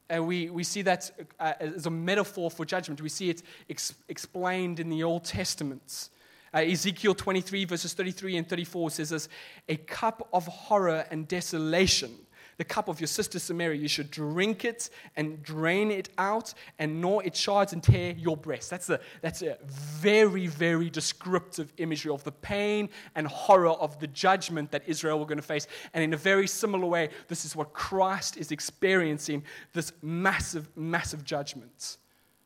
And 0.09 0.25
we, 0.25 0.49
we 0.49 0.63
see 0.63 0.81
that 0.81 1.11
uh, 1.39 1.53
as 1.59 1.85
a 1.85 1.91
metaphor 1.91 2.49
for 2.49 2.65
judgment. 2.65 3.03
We 3.03 3.09
see 3.09 3.29
it 3.29 3.43
ex- 3.69 3.93
explained 4.07 4.79
in 4.79 4.89
the 4.89 5.03
Old 5.03 5.25
Testament. 5.25 6.09
Uh, 6.53 6.59
Ezekiel 6.59 7.13
23, 7.13 7.65
verses 7.65 7.93
33 7.93 8.37
and 8.37 8.49
34 8.49 8.91
says 8.91 9.09
this 9.09 9.29
A 9.67 9.75
cup 9.75 10.27
of 10.33 10.47
horror 10.47 11.05
and 11.11 11.27
desolation, 11.27 12.11
the 12.57 12.63
cup 12.63 12.87
of 12.87 12.99
your 12.99 13.07
sister 13.07 13.39
Samaria. 13.39 13.79
You 13.79 13.87
should 13.87 14.09
drink 14.09 14.65
it 14.65 14.89
and 15.15 15.41
drain 15.43 15.91
it 15.91 16.09
out 16.17 16.53
and 16.79 17.01
gnaw 17.01 17.19
its 17.19 17.39
shards 17.39 17.73
and 17.73 17.83
tear 17.83 18.13
your 18.17 18.35
breast. 18.35 18.69
That's 18.69 18.89
a, 18.89 18.99
that's 19.21 19.41
a 19.41 19.57
very, 19.65 20.47
very 20.47 20.89
descriptive 20.89 21.71
imagery 21.77 22.11
of 22.11 22.23
the 22.23 22.31
pain 22.31 22.89
and 23.15 23.27
horror 23.27 23.69
of 23.69 23.99
the 23.99 24.07
judgment 24.07 24.71
that 24.71 24.83
Israel 24.87 25.19
were 25.19 25.25
going 25.25 25.37
to 25.37 25.43
face. 25.43 25.67
And 25.93 26.03
in 26.03 26.13
a 26.13 26.17
very 26.17 26.47
similar 26.47 26.85
way, 26.85 27.09
this 27.27 27.45
is 27.45 27.55
what 27.55 27.73
Christ 27.73 28.37
is 28.37 28.51
experiencing 28.51 29.43
this 29.73 29.93
massive, 30.01 30.69
massive 30.75 31.23
judgment. 31.23 31.97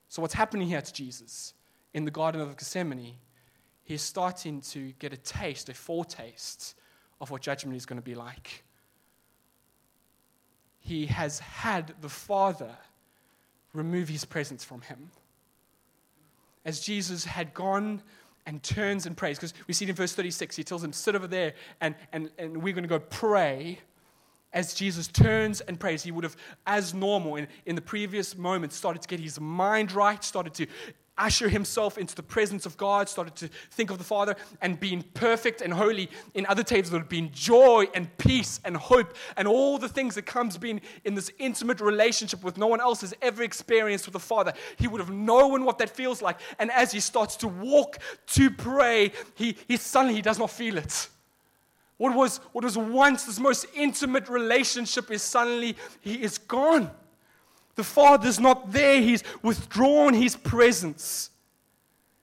So, 0.10 0.22
what's 0.22 0.36
happening 0.36 0.68
here 0.68 0.82
to 0.82 0.94
Jesus? 0.94 1.54
in 1.94 2.06
the 2.06 2.12
Garden 2.12 2.42
of 2.42 2.56
Gethsemane, 2.58 3.16
he's 3.84 4.02
starting 4.02 4.62
to 4.62 4.92
get 5.00 5.14
a 5.14 5.18
taste, 5.18 5.70
a 5.70 5.74
foretaste 5.74 6.76
of 7.22 7.32
what 7.32 7.42
judgment 7.42 7.78
is 7.78 7.86
going 7.86 8.00
to 8.00 8.06
be 8.06 8.16
like. 8.16 8.64
He 10.80 11.06
has 11.08 11.40
had 11.40 11.94
the 12.02 12.10
Father 12.10 12.78
remove 13.74 14.10
his 14.10 14.26
presence 14.26 14.64
from 14.64 14.82
him. 14.82 15.12
As 16.66 16.80
Jesus 16.80 17.26
had 17.26 17.54
gone 17.54 18.02
and 18.46 18.62
turns 18.62 19.06
and 19.06 19.16
prays, 19.16 19.38
because 19.38 19.54
we 19.68 19.74
see 19.74 19.86
it 19.86 19.90
in 19.90 19.96
verse 19.96 20.14
36, 20.14 20.56
he 20.56 20.64
tells 20.64 20.84
him, 20.84 20.94
Sit 20.94 21.16
over 21.16 21.28
there, 21.28 21.54
and, 21.80 21.96
and, 22.12 22.30
and 22.38 22.58
we're 22.58 22.74
going 22.74 22.84
to 22.84 22.90
go 22.90 23.00
pray 23.00 23.80
as 24.54 24.76
Jesus 24.76 25.08
turns 25.08 25.62
and 25.62 25.80
prays, 25.80 26.04
he 26.04 26.12
would 26.12 26.24
have, 26.24 26.38
as 26.68 26.94
normal 26.94 27.36
in, 27.36 27.48
in 27.66 27.76
the 27.76 27.82
previous 27.82 28.38
moment, 28.38 28.72
started 28.72 29.02
to 29.02 29.08
get 29.08 29.20
his 29.20 29.40
mind 29.40 29.92
right, 29.92 30.24
started 30.24 30.54
to 30.54 30.68
usher 31.18 31.50
himself 31.50 31.98
into 31.98 32.16
the 32.16 32.24
presence 32.24 32.66
of 32.66 32.76
God, 32.78 33.08
started 33.08 33.36
to 33.36 33.50
think 33.72 33.92
of 33.92 33.98
the 33.98 34.04
Father 34.04 34.36
and 34.62 34.80
being 34.80 35.04
perfect 35.14 35.62
and 35.62 35.74
holy. 35.74 36.10
In 36.34 36.46
other 36.48 36.64
it 36.64 36.92
would 36.92 37.02
have 37.02 37.10
been 37.10 37.32
joy 37.32 37.88
and 37.94 38.16
peace 38.18 38.60
and 38.66 38.76
hope 38.76 39.16
and 39.38 39.48
all 39.48 39.78
the 39.78 39.90
things 39.90 40.16
that 40.16 40.26
comes 40.26 40.58
being 40.58 40.82
in 41.04 41.14
this 41.14 41.32
intimate 41.38 41.80
relationship 41.82 42.44
with 42.44 42.58
no 42.58 42.68
one 42.68 42.82
else 42.82 43.02
has 43.02 43.14
ever 43.22 43.44
experienced 43.44 44.06
with 44.06 44.14
the 44.14 44.20
Father. 44.20 44.54
He 44.78 44.88
would 44.88 45.02
have 45.02 45.12
known 45.12 45.66
what 45.66 45.78
that 45.78 45.90
feels 45.90 46.22
like. 46.22 46.40
And 46.60 46.72
as 46.72 46.92
he 46.92 47.00
starts 47.00 47.36
to 47.38 47.48
walk 47.48 48.00
to 48.28 48.50
pray, 48.50 49.12
he, 49.36 49.58
he 49.68 49.78
suddenly 49.78 50.16
he 50.16 50.22
does 50.22 50.40
not 50.40 50.50
feel 50.50 50.78
it. 50.78 51.10
What 51.98 52.16
was, 52.16 52.38
what 52.52 52.64
was 52.64 52.78
once 52.78 53.26
this 53.26 53.40
most 53.40 53.66
intimate 53.76 54.28
relationship 54.28 55.12
is 55.12 55.22
suddenly, 55.22 55.78
he 56.02 56.22
is 56.22 56.38
gone. 56.38 56.90
The 57.76 57.84
Father's 57.84 58.40
not 58.40 58.72
there. 58.72 59.02
He's 59.02 59.24
withdrawn 59.42 60.14
his 60.14 60.36
presence. 60.36 61.32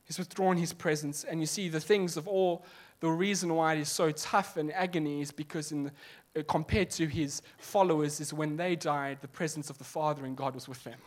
He's 0.05 0.19
withdrawn 0.19 0.57
his 0.57 0.73
presence. 0.73 1.25
And 1.25 1.41
you 1.41 1.47
see, 1.47 1.69
the 1.69 1.81
things 1.81 2.17
of 2.17 2.29
all, 2.29 2.65
the 3.01 3.09
reason 3.09 3.55
why 3.55 3.75
it 3.75 3.81
is 3.81 3.89
so 3.89 4.11
tough 4.11 4.57
and 4.57 4.73
agony 4.73 5.23
is 5.23 5.33
because, 5.33 5.73
in 5.73 5.85
the, 5.85 5.93
uh, 6.39 6.43
compared 6.49 6.91
to 6.91 7.07
his 7.07 7.43
followers, 7.59 8.21
is 8.21 8.33
when 8.33 8.57
they 8.57 8.77
died, 8.77 9.19
the 9.21 9.29
presence 9.29 9.71
of 9.71 9.79
the 9.79 9.85
Father 9.85 10.25
and 10.25 10.37
God 10.37 10.55
was 10.55 10.69
with 10.69 10.83
them 10.85 10.99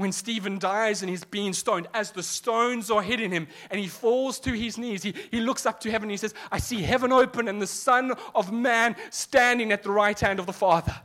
when 0.00 0.12
Stephen 0.12 0.58
dies 0.58 1.02
and 1.02 1.10
he's 1.10 1.24
being 1.24 1.52
stoned, 1.52 1.86
as 1.92 2.10
the 2.10 2.22
stones 2.22 2.90
are 2.90 3.02
hitting 3.02 3.30
him 3.30 3.46
and 3.70 3.78
he 3.78 3.86
falls 3.86 4.40
to 4.40 4.52
his 4.52 4.78
knees, 4.78 5.02
he, 5.02 5.14
he 5.30 5.40
looks 5.40 5.66
up 5.66 5.78
to 5.80 5.90
heaven 5.90 6.04
and 6.04 6.12
he 6.12 6.16
says, 6.16 6.32
I 6.50 6.56
see 6.56 6.80
heaven 6.80 7.12
open 7.12 7.48
and 7.48 7.60
the 7.60 7.66
Son 7.66 8.14
of 8.34 8.50
Man 8.50 8.96
standing 9.10 9.72
at 9.72 9.82
the 9.82 9.90
right 9.90 10.18
hand 10.18 10.38
of 10.38 10.46
the 10.46 10.54
Father. 10.54 10.96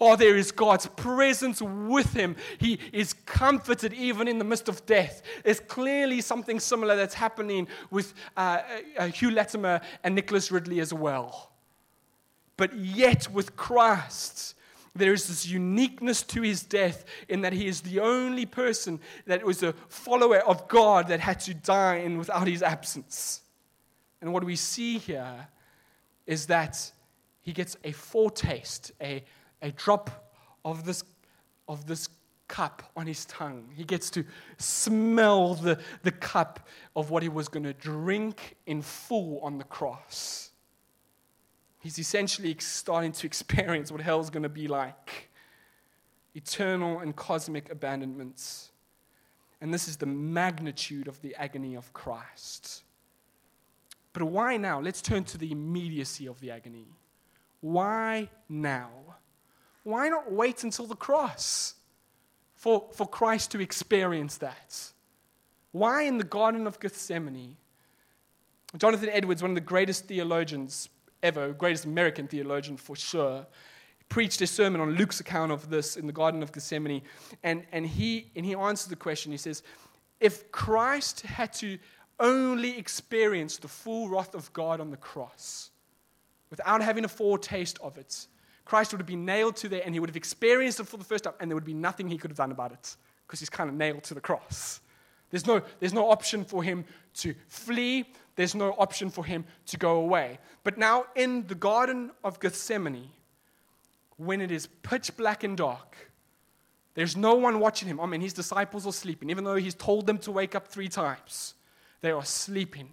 Oh, 0.00 0.14
there 0.14 0.36
is 0.36 0.52
God's 0.52 0.86
presence 0.86 1.60
with 1.60 2.12
him. 2.12 2.36
He 2.58 2.78
is 2.92 3.12
comforted 3.12 3.92
even 3.92 4.28
in 4.28 4.38
the 4.38 4.44
midst 4.44 4.68
of 4.68 4.86
death. 4.86 5.22
There's 5.42 5.58
clearly 5.58 6.20
something 6.20 6.60
similar 6.60 6.94
that's 6.94 7.14
happening 7.14 7.66
with 7.90 8.14
uh, 8.36 8.62
uh, 8.96 9.06
Hugh 9.08 9.32
Latimer 9.32 9.80
and 10.04 10.14
Nicholas 10.14 10.52
Ridley 10.52 10.78
as 10.78 10.94
well. 10.94 11.50
But 12.56 12.76
yet, 12.76 13.30
with 13.32 13.56
Christ, 13.56 14.54
there 14.94 15.12
is 15.12 15.26
this 15.26 15.46
uniqueness 15.46 16.22
to 16.24 16.42
his 16.42 16.62
death 16.62 17.04
in 17.28 17.40
that 17.40 17.52
he 17.52 17.66
is 17.66 17.80
the 17.80 18.00
only 18.00 18.46
person 18.46 19.00
that 19.26 19.44
was 19.44 19.62
a 19.62 19.72
follower 19.88 20.38
of 20.38 20.68
God 20.68 21.08
that 21.08 21.20
had 21.20 21.40
to 21.40 21.54
die 21.54 21.96
in 21.96 22.18
without 22.18 22.46
his 22.46 22.62
absence. 22.62 23.42
And 24.20 24.32
what 24.32 24.44
we 24.44 24.56
see 24.56 24.98
here 24.98 25.48
is 26.26 26.46
that 26.46 26.92
he 27.42 27.52
gets 27.52 27.76
a 27.84 27.92
foretaste, 27.92 28.92
a, 29.00 29.24
a 29.62 29.70
drop 29.72 30.32
of 30.64 30.84
this, 30.84 31.02
of 31.68 31.86
this 31.86 32.08
cup 32.48 32.82
on 32.96 33.06
his 33.06 33.24
tongue. 33.26 33.68
He 33.76 33.84
gets 33.84 34.10
to 34.10 34.24
smell 34.56 35.54
the, 35.54 35.78
the 36.02 36.10
cup 36.10 36.66
of 36.96 37.10
what 37.10 37.22
he 37.22 37.28
was 37.28 37.48
going 37.48 37.64
to 37.64 37.74
drink 37.74 38.56
in 38.66 38.82
full 38.82 39.40
on 39.40 39.58
the 39.58 39.64
cross. 39.64 40.50
He's 41.80 41.98
essentially 41.98 42.56
starting 42.58 43.12
to 43.12 43.26
experience 43.26 43.92
what 43.92 44.00
hell's 44.00 44.30
going 44.30 44.42
to 44.42 44.48
be 44.48 44.66
like 44.66 45.30
eternal 46.34 47.00
and 47.00 47.14
cosmic 47.14 47.70
abandonments. 47.70 48.70
And 49.60 49.72
this 49.72 49.88
is 49.88 49.96
the 49.96 50.06
magnitude 50.06 51.08
of 51.08 51.20
the 51.20 51.34
agony 51.34 51.76
of 51.76 51.92
Christ. 51.92 52.82
But 54.12 54.24
why 54.24 54.56
now? 54.56 54.80
Let's 54.80 55.02
turn 55.02 55.24
to 55.24 55.38
the 55.38 55.50
immediacy 55.52 56.26
of 56.26 56.40
the 56.40 56.50
agony. 56.50 56.86
Why 57.60 58.30
now? 58.48 58.90
Why 59.88 60.10
not 60.10 60.30
wait 60.30 60.64
until 60.64 60.84
the 60.84 60.94
cross 60.94 61.74
for, 62.56 62.90
for 62.92 63.08
Christ 63.08 63.52
to 63.52 63.60
experience 63.62 64.36
that? 64.36 64.92
Why 65.72 66.02
in 66.02 66.18
the 66.18 66.24
Garden 66.24 66.66
of 66.66 66.78
Gethsemane? 66.78 67.56
Jonathan 68.76 69.08
Edwards, 69.10 69.40
one 69.40 69.52
of 69.52 69.54
the 69.54 69.62
greatest 69.62 70.04
theologians, 70.04 70.90
ever, 71.22 71.54
greatest 71.54 71.86
American 71.86 72.28
theologian 72.28 72.76
for 72.76 72.96
sure, 72.96 73.46
preached 74.10 74.42
a 74.42 74.46
sermon 74.46 74.82
on 74.82 74.90
Luke's 74.90 75.20
account 75.20 75.52
of 75.52 75.70
this 75.70 75.96
in 75.96 76.06
the 76.06 76.12
Garden 76.12 76.42
of 76.42 76.52
Gethsemane. 76.52 77.00
And, 77.42 77.64
and, 77.72 77.86
he, 77.86 78.30
and 78.36 78.44
he 78.44 78.54
answered 78.54 78.90
the 78.90 78.96
question. 78.96 79.32
He 79.32 79.38
says, 79.38 79.62
If 80.20 80.52
Christ 80.52 81.22
had 81.22 81.54
to 81.54 81.78
only 82.20 82.76
experience 82.76 83.56
the 83.56 83.68
full 83.68 84.10
wrath 84.10 84.34
of 84.34 84.52
God 84.52 84.82
on 84.82 84.90
the 84.90 84.98
cross 84.98 85.70
without 86.50 86.82
having 86.82 87.06
a 87.06 87.08
foretaste 87.08 87.78
of 87.80 87.96
it, 87.96 88.26
Christ 88.68 88.92
would 88.92 89.00
have 89.00 89.06
been 89.06 89.24
nailed 89.24 89.56
to 89.56 89.68
there 89.70 89.80
and 89.82 89.94
he 89.94 89.98
would 89.98 90.10
have 90.10 90.16
experienced 90.16 90.78
it 90.78 90.86
for 90.86 90.98
the 90.98 91.04
first 91.04 91.24
time, 91.24 91.32
and 91.40 91.50
there 91.50 91.56
would 91.56 91.64
be 91.64 91.72
nothing 91.72 92.06
he 92.06 92.18
could 92.18 92.30
have 92.30 92.36
done 92.36 92.50
about 92.50 92.70
it 92.70 92.96
because 93.26 93.40
he's 93.40 93.48
kind 93.48 93.70
of 93.70 93.74
nailed 93.74 94.02
to 94.02 94.12
the 94.12 94.20
cross. 94.20 94.82
There's 95.30 95.46
no, 95.46 95.62
there's 95.80 95.94
no 95.94 96.10
option 96.10 96.44
for 96.44 96.62
him 96.62 96.84
to 97.14 97.34
flee. 97.48 98.12
There's 98.36 98.54
no 98.54 98.74
option 98.78 99.08
for 99.08 99.24
him 99.24 99.46
to 99.68 99.78
go 99.78 99.96
away. 99.96 100.38
But 100.64 100.76
now, 100.76 101.06
in 101.16 101.46
the 101.46 101.54
Garden 101.54 102.10
of 102.22 102.40
Gethsemane, 102.40 103.08
when 104.18 104.42
it 104.42 104.50
is 104.50 104.66
pitch 104.82 105.16
black 105.16 105.44
and 105.44 105.56
dark, 105.56 105.96
there's 106.92 107.16
no 107.16 107.36
one 107.36 107.60
watching 107.60 107.88
him. 107.88 107.98
I 107.98 108.04
mean, 108.04 108.20
his 108.20 108.34
disciples 108.34 108.86
are 108.86 108.92
sleeping, 108.92 109.30
even 109.30 109.44
though 109.44 109.54
he's 109.54 109.74
told 109.74 110.06
them 110.06 110.18
to 110.18 110.30
wake 110.30 110.54
up 110.54 110.68
three 110.68 110.88
times. 110.88 111.54
They 112.02 112.10
are 112.10 112.24
sleeping. 112.24 112.90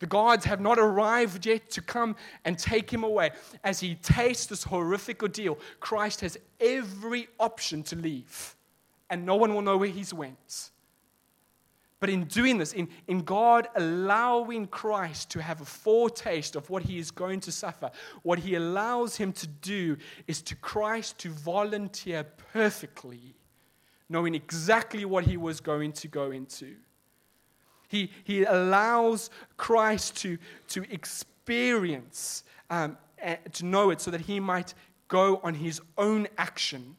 The 0.00 0.06
guards 0.06 0.46
have 0.46 0.60
not 0.60 0.78
arrived 0.78 1.46
yet 1.46 1.70
to 1.72 1.82
come 1.82 2.16
and 2.44 2.58
take 2.58 2.90
him 2.90 3.04
away. 3.04 3.30
As 3.62 3.80
he 3.80 3.94
tastes 3.96 4.46
this 4.46 4.64
horrific 4.64 5.22
ordeal, 5.22 5.58
Christ 5.78 6.22
has 6.22 6.38
every 6.58 7.28
option 7.38 7.82
to 7.84 7.96
leave, 7.96 8.56
and 9.10 9.24
no 9.24 9.36
one 9.36 9.54
will 9.54 9.62
know 9.62 9.76
where 9.76 9.90
he's 9.90 10.12
went. 10.12 10.70
But 12.00 12.08
in 12.08 12.24
doing 12.24 12.56
this, 12.56 12.72
in, 12.72 12.88
in 13.08 13.20
God 13.20 13.68
allowing 13.76 14.68
Christ 14.68 15.30
to 15.32 15.42
have 15.42 15.60
a 15.60 15.66
foretaste 15.66 16.56
of 16.56 16.70
what 16.70 16.82
he 16.82 16.98
is 16.98 17.10
going 17.10 17.40
to 17.40 17.52
suffer, 17.52 17.90
what 18.22 18.38
he 18.38 18.54
allows 18.54 19.16
him 19.16 19.32
to 19.34 19.46
do 19.46 19.98
is 20.26 20.40
to 20.42 20.56
Christ 20.56 21.18
to 21.18 21.28
volunteer 21.28 22.24
perfectly, 22.54 23.34
knowing 24.08 24.34
exactly 24.34 25.04
what 25.04 25.24
he 25.24 25.36
was 25.36 25.60
going 25.60 25.92
to 25.92 26.08
go 26.08 26.30
into. 26.30 26.76
He, 27.90 28.12
he 28.22 28.44
allows 28.44 29.30
Christ 29.56 30.16
to, 30.18 30.38
to 30.68 30.84
experience, 30.92 32.44
um, 32.70 32.96
to 33.52 33.66
know 33.66 33.90
it 33.90 34.00
so 34.00 34.12
that 34.12 34.20
he 34.20 34.38
might 34.38 34.74
go 35.08 35.40
on 35.42 35.54
his 35.54 35.80
own 35.98 36.28
action. 36.38 36.96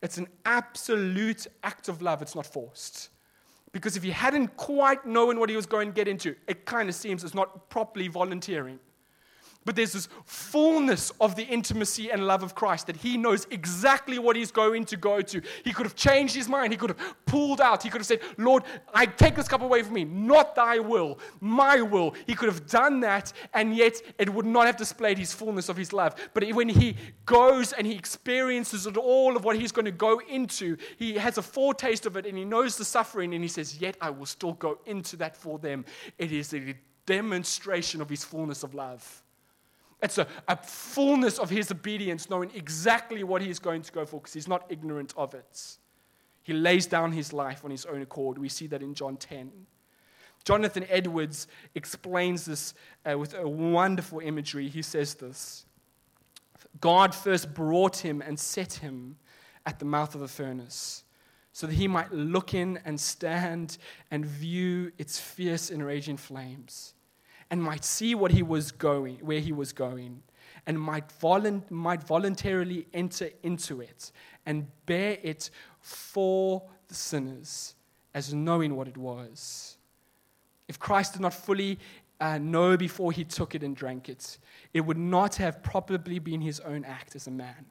It's 0.00 0.16
an 0.16 0.26
absolute 0.46 1.46
act 1.62 1.90
of 1.90 2.00
love, 2.00 2.22
it's 2.22 2.34
not 2.34 2.46
forced. 2.46 3.10
Because 3.72 3.94
if 3.94 4.02
he 4.02 4.10
hadn't 4.10 4.56
quite 4.56 5.04
known 5.04 5.38
what 5.38 5.50
he 5.50 5.56
was 5.56 5.66
going 5.66 5.88
to 5.88 5.94
get 5.94 6.08
into, 6.08 6.34
it 6.48 6.64
kind 6.64 6.88
of 6.88 6.94
seems 6.94 7.24
it's 7.24 7.34
not 7.34 7.68
properly 7.68 8.08
volunteering. 8.08 8.78
But 9.64 9.76
there's 9.76 9.92
this 9.92 10.08
fullness 10.24 11.12
of 11.20 11.36
the 11.36 11.44
intimacy 11.44 12.10
and 12.10 12.26
love 12.26 12.42
of 12.42 12.54
Christ 12.54 12.88
that 12.88 12.96
he 12.96 13.16
knows 13.16 13.46
exactly 13.50 14.18
what 14.18 14.34
he's 14.34 14.50
going 14.50 14.84
to 14.86 14.96
go 14.96 15.20
to. 15.20 15.40
He 15.64 15.72
could 15.72 15.86
have 15.86 15.94
changed 15.94 16.34
his 16.34 16.48
mind. 16.48 16.72
He 16.72 16.76
could 16.76 16.90
have 16.90 17.26
pulled 17.26 17.60
out. 17.60 17.82
He 17.82 17.88
could 17.88 18.00
have 18.00 18.06
said, 18.06 18.20
Lord, 18.38 18.64
I 18.92 19.06
take 19.06 19.36
this 19.36 19.46
cup 19.46 19.62
away 19.62 19.82
from 19.82 19.94
me, 19.94 20.04
not 20.04 20.54
thy 20.54 20.80
will, 20.80 21.18
my 21.40 21.80
will. 21.80 22.14
He 22.26 22.34
could 22.34 22.48
have 22.48 22.66
done 22.66 23.00
that, 23.00 23.32
and 23.54 23.76
yet 23.76 24.00
it 24.18 24.28
would 24.32 24.46
not 24.46 24.66
have 24.66 24.76
displayed 24.76 25.18
his 25.18 25.32
fullness 25.32 25.68
of 25.68 25.76
his 25.76 25.92
love. 25.92 26.16
But 26.34 26.48
when 26.52 26.68
he 26.68 26.96
goes 27.24 27.72
and 27.72 27.86
he 27.86 27.94
experiences 27.94 28.86
it 28.86 28.96
all 28.96 29.36
of 29.36 29.44
what 29.44 29.56
he's 29.56 29.72
going 29.72 29.84
to 29.84 29.92
go 29.92 30.20
into, 30.28 30.76
he 30.98 31.14
has 31.14 31.38
a 31.38 31.42
foretaste 31.42 32.06
of 32.06 32.16
it 32.16 32.26
and 32.26 32.36
he 32.36 32.44
knows 32.44 32.76
the 32.76 32.84
suffering, 32.84 33.34
and 33.34 33.44
he 33.44 33.48
says, 33.48 33.80
Yet 33.80 33.96
I 34.00 34.10
will 34.10 34.26
still 34.26 34.54
go 34.54 34.78
into 34.86 35.16
that 35.16 35.36
for 35.36 35.58
them. 35.58 35.84
It 36.18 36.32
is 36.32 36.52
a 36.52 36.74
demonstration 37.06 38.00
of 38.00 38.08
his 38.08 38.24
fullness 38.24 38.62
of 38.62 38.74
love. 38.74 39.22
It's 40.02 40.18
a, 40.18 40.26
a 40.48 40.56
fullness 40.56 41.38
of 41.38 41.48
his 41.48 41.70
obedience, 41.70 42.28
knowing 42.28 42.50
exactly 42.54 43.22
what 43.22 43.40
he's 43.40 43.58
going 43.58 43.82
to 43.82 43.92
go 43.92 44.04
for 44.04 44.20
because 44.20 44.34
he's 44.34 44.48
not 44.48 44.66
ignorant 44.68 45.14
of 45.16 45.34
it. 45.34 45.76
He 46.42 46.52
lays 46.52 46.86
down 46.86 47.12
his 47.12 47.32
life 47.32 47.64
on 47.64 47.70
his 47.70 47.86
own 47.86 48.02
accord. 48.02 48.36
We 48.38 48.48
see 48.48 48.66
that 48.68 48.82
in 48.82 48.94
John 48.94 49.16
10. 49.16 49.52
Jonathan 50.44 50.84
Edwards 50.88 51.46
explains 51.74 52.44
this 52.44 52.74
uh, 53.08 53.16
with 53.16 53.34
a 53.34 53.48
wonderful 53.48 54.18
imagery. 54.18 54.68
He 54.68 54.82
says 54.82 55.14
this 55.14 55.66
God 56.80 57.14
first 57.14 57.54
brought 57.54 57.98
him 57.98 58.22
and 58.22 58.38
set 58.38 58.74
him 58.74 59.16
at 59.66 59.78
the 59.78 59.84
mouth 59.84 60.14
of 60.14 60.22
a 60.22 60.28
furnace 60.28 61.04
so 61.52 61.66
that 61.66 61.74
he 61.74 61.86
might 61.86 62.12
look 62.12 62.54
in 62.54 62.80
and 62.84 62.98
stand 62.98 63.78
and 64.10 64.24
view 64.24 64.90
its 64.98 65.20
fierce 65.20 65.70
and 65.70 65.84
raging 65.84 66.16
flames, 66.16 66.94
and 67.52 67.62
might 67.62 67.84
see 67.84 68.14
what 68.14 68.30
he 68.32 68.42
was 68.42 68.72
going, 68.72 69.16
where 69.16 69.38
he 69.38 69.52
was 69.52 69.74
going, 69.74 70.22
and 70.66 70.80
might, 70.80 71.06
volu- 71.20 71.70
might 71.70 72.02
voluntarily 72.02 72.86
enter 72.94 73.28
into 73.42 73.82
it 73.82 74.10
and 74.46 74.66
bear 74.86 75.18
it 75.22 75.50
for 75.78 76.62
the 76.88 76.94
sinners 76.94 77.74
as 78.14 78.32
knowing 78.32 78.74
what 78.74 78.88
it 78.88 78.96
was. 78.96 79.76
If 80.66 80.78
Christ 80.78 81.12
did 81.12 81.20
not 81.20 81.34
fully 81.34 81.78
uh, 82.18 82.38
know 82.38 82.78
before 82.78 83.12
he 83.12 83.22
took 83.22 83.54
it 83.54 83.62
and 83.62 83.76
drank 83.76 84.08
it, 84.08 84.38
it 84.72 84.80
would 84.80 84.96
not 84.96 85.36
have 85.36 85.62
probably 85.62 86.18
been 86.18 86.40
his 86.40 86.58
own 86.60 86.86
act 86.86 87.14
as 87.14 87.26
a 87.26 87.30
man. 87.30 87.66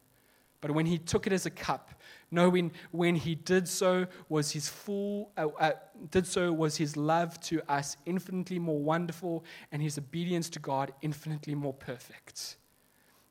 But 0.61 0.71
when 0.71 0.85
he 0.85 0.99
took 0.99 1.25
it 1.25 1.33
as 1.33 1.47
a 1.47 1.49
cup, 1.49 1.89
knowing 2.29 2.71
when 2.91 3.15
he 3.15 3.33
did 3.33 3.67
so 3.67 4.05
was 4.29 4.51
his 4.51 4.69
full 4.69 5.31
uh, 5.35 5.47
uh, 5.59 5.71
did 6.11 6.27
so 6.27 6.53
was 6.53 6.77
his 6.77 6.95
love 6.95 7.39
to 7.41 7.61
us 7.69 7.97
infinitely 8.05 8.59
more 8.59 8.79
wonderful 8.79 9.43
and 9.71 9.81
his 9.81 9.97
obedience 9.97 10.49
to 10.51 10.59
God 10.59 10.93
infinitely 11.01 11.55
more 11.55 11.73
perfect. 11.73 12.57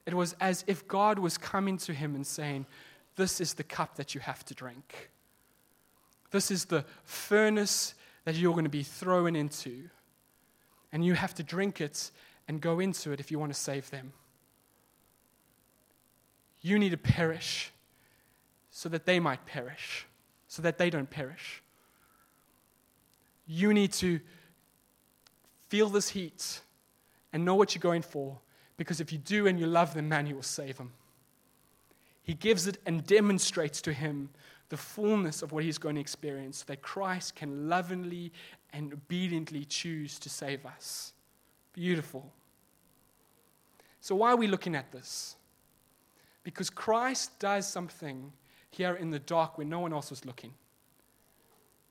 It 0.07 0.15
was 0.15 0.35
as 0.41 0.65
if 0.67 0.87
God 0.89 1.21
was 1.21 1.39
coming 1.39 1.79
to 1.79 1.95
him 1.95 2.17
and 2.17 2.27
saying, 2.27 2.67
"This 3.15 3.41
is 3.41 3.55
the 3.55 3.65
cup 3.65 3.95
that 3.95 4.13
you 4.15 4.21
have 4.21 4.45
to 4.47 4.55
drink. 4.55 5.11
This 6.33 6.51
is 6.51 6.65
the 6.65 6.85
furnace 7.05 7.95
that 8.25 8.35
you're 8.35 8.53
going 8.53 8.65
to 8.65 8.71
be 8.71 8.83
thrown 8.83 9.37
into, 9.37 9.89
and 10.93 11.05
you 11.05 11.15
have 11.15 11.35
to 11.35 11.45
drink 11.45 11.81
it 11.81 12.11
and 12.49 12.61
go 12.61 12.81
into 12.81 13.13
it 13.13 13.21
if 13.21 13.31
you 13.31 13.39
want 13.39 13.53
to 13.55 13.59
save 13.59 13.89
them." 13.91 14.13
You 16.61 16.79
need 16.79 16.91
to 16.91 16.97
perish 16.97 17.73
so 18.71 18.89
that 18.89 19.07
they 19.07 19.19
might 19.19 19.45
perish, 19.47 20.07
so 20.49 20.63
that 20.63 20.79
they 20.79 20.91
don't 20.91 21.11
perish. 21.11 21.63
You 23.47 23.75
need 23.75 23.93
to 23.95 24.21
feel 25.69 25.89
this 25.89 26.11
heat 26.11 26.61
and 27.33 27.45
know 27.45 27.55
what 27.55 27.75
you're 27.75 27.81
going 27.81 28.03
for, 28.03 28.39
because 28.77 29.01
if 29.01 29.13
you 29.13 29.19
do 29.19 29.47
and 29.47 29.59
you 29.59 29.67
love 29.67 29.95
them, 29.95 30.09
man, 30.09 30.27
you 30.27 30.35
will 30.35 30.43
save 30.43 30.77
them. 30.79 30.93
He 32.23 32.35
gives 32.35 32.67
it 32.67 32.79
and 32.87 33.07
demonstrates 33.07 33.81
to 33.83 33.93
him 33.93 34.31
the 34.69 34.77
fullness 34.77 35.43
of 35.43 35.53
what 35.53 35.65
he's 35.65 35.79
going 35.79 35.97
to 35.97 36.01
experience, 36.01 36.59
so 36.59 36.65
that 36.69 36.81
Christ 36.81 37.35
can 37.35 37.69
lovingly 37.69 38.33
and 38.73 38.93
obediently 38.93 39.65
choose 39.65 40.19
to 40.21 40.31
save 40.31 40.65
us. 40.65 41.13
Beautiful. 41.73 42.31
So, 44.01 44.15
why 44.15 44.31
are 44.31 44.37
we 44.37 44.47
looking 44.47 44.77
at 44.77 44.93
this? 44.93 45.37
Because 46.43 46.71
Christ 46.71 47.39
does 47.39 47.69
something 47.69 48.33
here 48.71 48.95
in 48.95 49.11
the 49.11 49.19
dark 49.19 49.59
when 49.59 49.69
no 49.69 49.81
one 49.81 49.93
else 49.93 50.11
was 50.11 50.25
looking. 50.25 50.53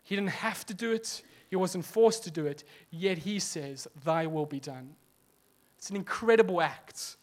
He 0.02 0.16
didn't 0.16 0.32
have 0.32 0.66
to 0.68 0.74
do 0.74 0.92
it, 0.92 1.22
he 1.50 1.56
wasn't 1.56 1.86
forced 1.86 2.24
to 2.24 2.32
do 2.32 2.46
it, 2.46 2.64
yet 2.90 3.20
he 3.20 3.40
says, 3.40 3.88
Thy 4.04 4.26
will 4.28 4.46
be 4.46 4.60
done. 4.60 4.96
It's 5.78 5.90
an 5.90 5.96
incredible 5.96 6.62
act. 6.62 7.18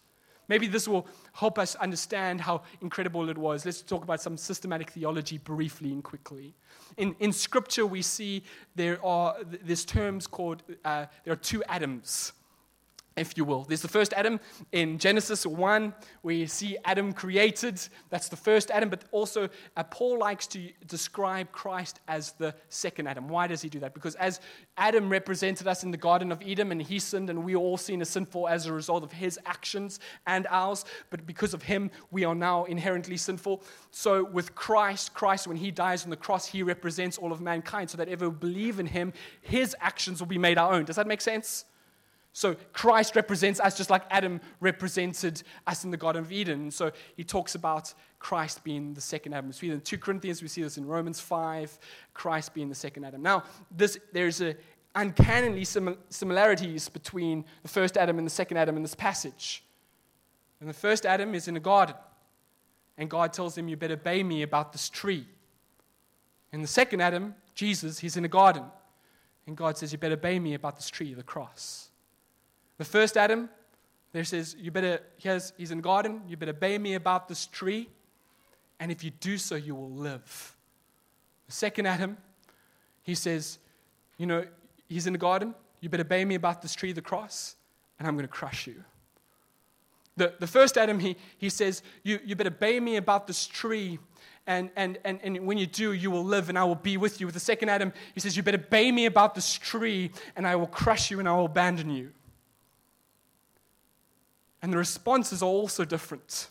Maybe 0.48 0.68
this 0.68 0.86
will 0.86 1.06
help 1.32 1.58
us 1.58 1.74
understand 1.74 2.40
how 2.40 2.62
incredible 2.80 3.28
it 3.28 3.36
was. 3.36 3.64
Let's 3.64 3.82
talk 3.82 4.04
about 4.04 4.22
some 4.22 4.36
systematic 4.36 4.90
theology 4.90 5.38
briefly 5.38 5.92
and 5.92 6.04
quickly. 6.04 6.54
In, 6.96 7.16
in 7.18 7.32
Scripture, 7.32 7.84
we 7.84 8.02
see 8.02 8.44
there 8.76 9.04
are 9.04 9.36
there's 9.42 9.84
terms 9.84 10.26
called 10.26 10.62
uh, 10.84 11.06
there 11.24 11.32
are 11.32 11.36
two 11.36 11.64
Adams 11.64 12.32
if 13.16 13.36
you 13.36 13.44
will. 13.44 13.64
There's 13.64 13.82
the 13.82 13.88
first 13.88 14.12
Adam 14.12 14.38
in 14.72 14.98
Genesis 14.98 15.46
1, 15.46 15.94
where 16.22 16.34
you 16.34 16.46
see 16.46 16.76
Adam 16.84 17.12
created. 17.12 17.80
That's 18.10 18.28
the 18.28 18.36
first 18.36 18.70
Adam, 18.70 18.90
but 18.90 19.04
also 19.10 19.48
uh, 19.76 19.82
Paul 19.84 20.18
likes 20.18 20.46
to 20.48 20.70
describe 20.86 21.50
Christ 21.50 22.00
as 22.08 22.32
the 22.32 22.54
second 22.68 23.08
Adam. 23.08 23.28
Why 23.28 23.46
does 23.46 23.62
he 23.62 23.68
do 23.68 23.80
that? 23.80 23.94
Because 23.94 24.14
as 24.16 24.40
Adam 24.76 25.08
represented 25.08 25.66
us 25.66 25.82
in 25.82 25.90
the 25.90 25.96
Garden 25.96 26.30
of 26.30 26.42
Eden 26.42 26.70
and 26.70 26.82
he 26.82 26.98
sinned, 26.98 27.30
and 27.30 27.42
we 27.42 27.56
all 27.56 27.78
seen 27.78 28.02
as 28.02 28.10
sinful 28.10 28.48
as 28.48 28.66
a 28.66 28.72
result 28.72 29.02
of 29.02 29.12
his 29.12 29.38
actions 29.46 29.98
and 30.26 30.46
ours, 30.50 30.84
but 31.10 31.26
because 31.26 31.54
of 31.54 31.62
him, 31.62 31.90
we 32.10 32.24
are 32.24 32.34
now 32.34 32.64
inherently 32.64 33.16
sinful. 33.16 33.62
So 33.90 34.24
with 34.24 34.54
Christ, 34.54 35.14
Christ, 35.14 35.46
when 35.46 35.56
he 35.56 35.70
dies 35.70 36.04
on 36.04 36.10
the 36.10 36.16
cross, 36.16 36.46
he 36.46 36.62
represents 36.62 37.16
all 37.16 37.32
of 37.32 37.40
mankind, 37.40 37.88
so 37.88 37.96
that 37.96 38.08
ever 38.08 38.30
believe 38.30 38.78
in 38.78 38.86
him, 38.86 39.14
his 39.40 39.74
actions 39.80 40.20
will 40.20 40.26
be 40.26 40.38
made 40.38 40.58
our 40.58 40.74
own. 40.74 40.84
Does 40.84 40.96
that 40.96 41.06
make 41.06 41.22
sense? 41.22 41.64
So 42.36 42.54
Christ 42.74 43.16
represents 43.16 43.60
us 43.60 43.78
just 43.78 43.88
like 43.88 44.02
Adam 44.10 44.42
represented 44.60 45.42
us 45.66 45.84
in 45.84 45.90
the 45.90 45.96
Garden 45.96 46.22
of 46.22 46.30
Eden. 46.30 46.70
So 46.70 46.92
he 47.16 47.24
talks 47.24 47.54
about 47.54 47.94
Christ 48.18 48.62
being 48.62 48.92
the 48.92 49.00
second 49.00 49.32
Adam. 49.32 49.46
We 49.46 49.54
see 49.54 49.70
in 49.70 49.80
2 49.80 49.96
Corinthians, 49.96 50.42
we 50.42 50.48
see 50.48 50.62
this 50.62 50.76
in 50.76 50.84
Romans 50.84 51.18
5, 51.18 51.78
Christ 52.12 52.52
being 52.52 52.68
the 52.68 52.74
second 52.74 53.04
Adam. 53.04 53.22
Now, 53.22 53.44
this, 53.74 53.98
there's 54.12 54.42
a 54.42 54.54
uncannily 54.94 55.64
similarities 55.64 56.90
between 56.90 57.42
the 57.62 57.68
first 57.68 57.96
Adam 57.96 58.18
and 58.18 58.26
the 58.26 58.30
second 58.30 58.58
Adam 58.58 58.76
in 58.76 58.82
this 58.82 58.94
passage. 58.94 59.64
And 60.60 60.68
the 60.68 60.74
first 60.74 61.06
Adam 61.06 61.34
is 61.34 61.48
in 61.48 61.56
a 61.56 61.60
garden, 61.60 61.96
and 62.98 63.08
God 63.08 63.32
tells 63.32 63.56
him, 63.56 63.66
You 63.66 63.78
better 63.78 63.94
obey 63.94 64.22
me 64.22 64.42
about 64.42 64.72
this 64.72 64.90
tree. 64.90 65.26
And 66.52 66.62
the 66.62 66.68
second 66.68 67.00
Adam, 67.00 67.34
Jesus, 67.54 67.98
he's 67.98 68.18
in 68.18 68.26
a 68.26 68.28
garden, 68.28 68.64
and 69.46 69.56
God 69.56 69.78
says, 69.78 69.90
You 69.90 69.96
better 69.96 70.16
obey 70.16 70.38
me 70.38 70.52
about 70.52 70.76
this 70.76 70.90
tree, 70.90 71.14
the 71.14 71.22
cross. 71.22 71.88
The 72.78 72.84
first 72.84 73.16
Adam, 73.16 73.48
there 74.12 74.24
says, 74.24 74.56
you 74.58 74.70
better, 74.70 75.00
he 75.16 75.28
has, 75.28 75.52
he's 75.56 75.70
in 75.70 75.78
the 75.78 75.82
garden, 75.82 76.22
you 76.28 76.36
better 76.36 76.52
obey 76.52 76.78
me 76.78 76.94
about 76.94 77.28
this 77.28 77.46
tree, 77.46 77.88
and 78.78 78.92
if 78.92 79.02
you 79.02 79.10
do 79.10 79.38
so, 79.38 79.54
you 79.54 79.74
will 79.74 79.90
live. 79.90 80.56
The 81.46 81.52
second 81.52 81.86
Adam, 81.86 82.16
he 83.02 83.14
says, 83.14 83.58
you 84.18 84.26
know, 84.26 84.44
he's 84.88 85.06
in 85.06 85.12
the 85.12 85.18
garden, 85.18 85.54
you 85.80 85.88
better 85.88 86.02
obey 86.02 86.24
me 86.24 86.34
about 86.34 86.62
this 86.62 86.74
tree, 86.74 86.92
the 86.92 87.02
cross, 87.02 87.56
and 87.98 88.06
I'm 88.06 88.14
going 88.14 88.26
to 88.26 88.32
crush 88.32 88.66
you. 88.66 88.84
The, 90.16 90.32
the 90.38 90.46
first 90.46 90.78
Adam, 90.78 90.98
he, 90.98 91.16
he 91.36 91.50
says, 91.50 91.82
you, 92.02 92.18
you 92.24 92.36
better 92.36 92.48
obey 92.48 92.80
me 92.80 92.96
about 92.96 93.26
this 93.26 93.46
tree, 93.46 93.98
and, 94.46 94.70
and, 94.76 94.98
and, 95.04 95.20
and 95.22 95.46
when 95.46 95.58
you 95.58 95.66
do, 95.66 95.92
you 95.92 96.10
will 96.10 96.24
live, 96.24 96.48
and 96.48 96.58
I 96.58 96.64
will 96.64 96.74
be 96.74 96.96
with 96.96 97.20
you. 97.20 97.26
With 97.26 97.34
the 97.34 97.40
second 97.40 97.68
Adam, 97.68 97.92
he 98.14 98.20
says, 98.20 98.36
you 98.36 98.42
better 98.42 98.58
obey 98.58 98.90
me 98.92 99.06
about 99.06 99.34
this 99.34 99.52
tree, 99.54 100.10
and 100.36 100.46
I 100.46 100.56
will 100.56 100.68
crush 100.68 101.10
you, 101.10 101.18
and 101.18 101.28
I 101.28 101.32
will 101.32 101.46
abandon 101.46 101.90
you. 101.90 102.12
And 104.66 104.72
the 104.72 104.78
responses 104.78 105.44
are 105.44 105.46
also 105.46 105.84
different. 105.84 106.48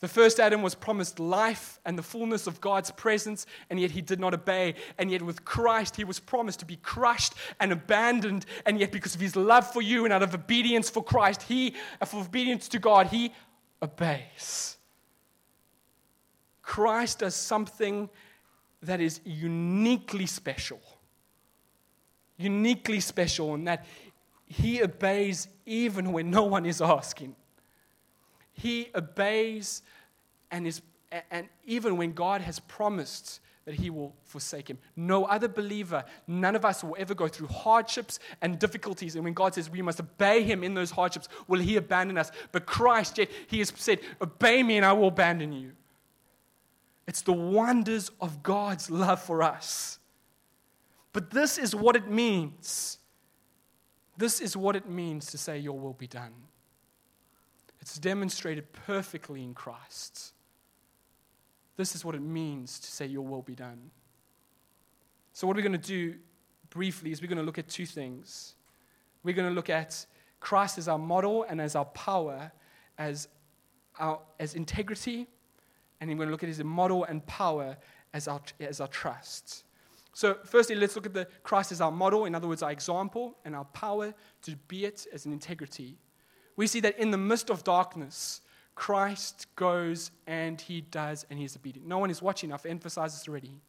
The 0.00 0.08
first 0.08 0.40
Adam 0.40 0.60
was 0.60 0.74
promised 0.74 1.20
life 1.20 1.78
and 1.86 1.96
the 1.96 2.02
fullness 2.02 2.48
of 2.48 2.60
God's 2.60 2.90
presence, 2.90 3.46
and 3.70 3.78
yet 3.78 3.92
he 3.92 4.00
did 4.00 4.18
not 4.18 4.34
obey. 4.34 4.74
And 4.98 5.08
yet, 5.08 5.22
with 5.22 5.44
Christ, 5.44 5.94
he 5.94 6.02
was 6.02 6.18
promised 6.18 6.58
to 6.58 6.64
be 6.64 6.74
crushed 6.74 7.34
and 7.60 7.70
abandoned. 7.70 8.44
And 8.66 8.80
yet, 8.80 8.90
because 8.90 9.14
of 9.14 9.20
his 9.20 9.36
love 9.36 9.72
for 9.72 9.80
you 9.80 10.04
and 10.04 10.12
out 10.12 10.24
of 10.24 10.34
obedience 10.34 10.90
for 10.90 11.04
Christ, 11.04 11.42
he, 11.42 11.76
uh, 12.00 12.06
for 12.06 12.22
obedience 12.22 12.66
to 12.70 12.80
God, 12.80 13.06
he 13.06 13.32
obeys. 13.80 14.76
Christ 16.60 17.20
does 17.20 17.36
something 17.36 18.10
that 18.82 19.00
is 19.00 19.20
uniquely 19.24 20.26
special. 20.26 20.80
Uniquely 22.36 22.98
special 22.98 23.54
in 23.54 23.62
that 23.66 23.86
he 24.52 24.82
obeys 24.82 25.48
even 25.64 26.12
when 26.12 26.30
no 26.30 26.44
one 26.44 26.66
is 26.66 26.82
asking. 26.82 27.34
He 28.52 28.90
obeys 28.94 29.82
and, 30.50 30.66
is, 30.66 30.82
and 31.30 31.48
even 31.64 31.96
when 31.96 32.12
God 32.12 32.42
has 32.42 32.60
promised 32.60 33.40
that 33.64 33.74
he 33.74 33.88
will 33.88 34.14
forsake 34.24 34.68
him. 34.68 34.76
No 34.94 35.24
other 35.24 35.48
believer, 35.48 36.04
none 36.26 36.54
of 36.54 36.66
us 36.66 36.84
will 36.84 36.96
ever 36.98 37.14
go 37.14 37.28
through 37.28 37.46
hardships 37.46 38.18
and 38.42 38.58
difficulties. 38.58 39.14
And 39.14 39.24
when 39.24 39.32
God 39.32 39.54
says 39.54 39.70
we 39.70 39.80
must 39.80 40.00
obey 40.00 40.42
him 40.42 40.62
in 40.62 40.74
those 40.74 40.90
hardships, 40.90 41.28
will 41.48 41.60
he 41.60 41.76
abandon 41.76 42.18
us? 42.18 42.30
But 42.50 42.66
Christ, 42.66 43.16
yet, 43.18 43.30
he 43.46 43.60
has 43.60 43.72
said, 43.74 44.00
Obey 44.20 44.62
me 44.62 44.76
and 44.76 44.84
I 44.84 44.92
will 44.92 45.08
abandon 45.08 45.52
you. 45.52 45.72
It's 47.06 47.22
the 47.22 47.32
wonders 47.32 48.10
of 48.20 48.42
God's 48.42 48.90
love 48.90 49.22
for 49.22 49.42
us. 49.42 49.98
But 51.14 51.30
this 51.30 51.56
is 51.56 51.74
what 51.74 51.96
it 51.96 52.10
means 52.10 52.98
this 54.22 54.40
is 54.40 54.56
what 54.56 54.76
it 54.76 54.88
means 54.88 55.26
to 55.32 55.36
say, 55.36 55.58
Your 55.58 55.76
will 55.76 55.94
be 55.94 56.06
done. 56.06 56.32
It's 57.80 57.98
demonstrated 57.98 58.72
perfectly 58.72 59.42
in 59.42 59.52
Christ. 59.52 60.32
This 61.76 61.96
is 61.96 62.04
what 62.04 62.14
it 62.14 62.22
means 62.22 62.78
to 62.78 62.86
say, 62.86 63.06
Your 63.06 63.26
will 63.26 63.42
be 63.42 63.56
done. 63.56 63.90
So, 65.32 65.48
what 65.48 65.56
we're 65.56 65.62
going 65.62 65.72
to 65.72 65.78
do 65.78 66.14
briefly 66.70 67.10
is 67.10 67.20
we're 67.20 67.26
going 67.26 67.38
to 67.38 67.44
look 67.44 67.58
at 67.58 67.66
two 67.68 67.84
things. 67.84 68.54
We're 69.24 69.34
going 69.34 69.48
to 69.48 69.54
look 69.54 69.70
at 69.70 70.06
Christ 70.38 70.78
as 70.78 70.86
our 70.86 71.00
model 71.00 71.44
and 71.48 71.60
as 71.60 71.74
our 71.74 71.86
power, 71.86 72.52
as, 72.98 73.26
our, 73.98 74.20
as 74.38 74.54
integrity, 74.54 75.26
and 76.00 76.08
we're 76.08 76.16
going 76.16 76.28
to 76.28 76.32
look 76.32 76.44
at 76.44 76.48
his 76.48 76.62
model 76.62 77.02
and 77.02 77.26
power 77.26 77.76
as 78.14 78.28
our, 78.28 78.40
as 78.60 78.80
our 78.80 78.86
trust. 78.86 79.64
So, 80.14 80.36
firstly, 80.44 80.76
let's 80.76 80.94
look 80.94 81.06
at 81.06 81.14
the 81.14 81.26
Christ 81.42 81.72
as 81.72 81.80
our 81.80 81.90
model, 81.90 82.26
in 82.26 82.34
other 82.34 82.46
words, 82.46 82.62
our 82.62 82.70
example, 82.70 83.38
and 83.44 83.56
our 83.56 83.64
power 83.66 84.12
to 84.42 84.56
be 84.68 84.84
it 84.84 85.06
as 85.12 85.24
an 85.24 85.32
integrity. 85.32 85.96
We 86.56 86.66
see 86.66 86.80
that 86.80 86.98
in 86.98 87.10
the 87.10 87.18
midst 87.18 87.50
of 87.50 87.64
darkness, 87.64 88.42
Christ 88.74 89.46
goes 89.56 90.10
and 90.26 90.60
he 90.60 90.82
does 90.82 91.26
and 91.30 91.38
he 91.38 91.44
is 91.44 91.56
obedient. 91.56 91.88
No 91.88 91.98
one 91.98 92.10
is 92.10 92.20
watching. 92.20 92.52
I've 92.52 92.66
emphasized 92.66 93.18
this 93.18 93.28
already. 93.28 93.60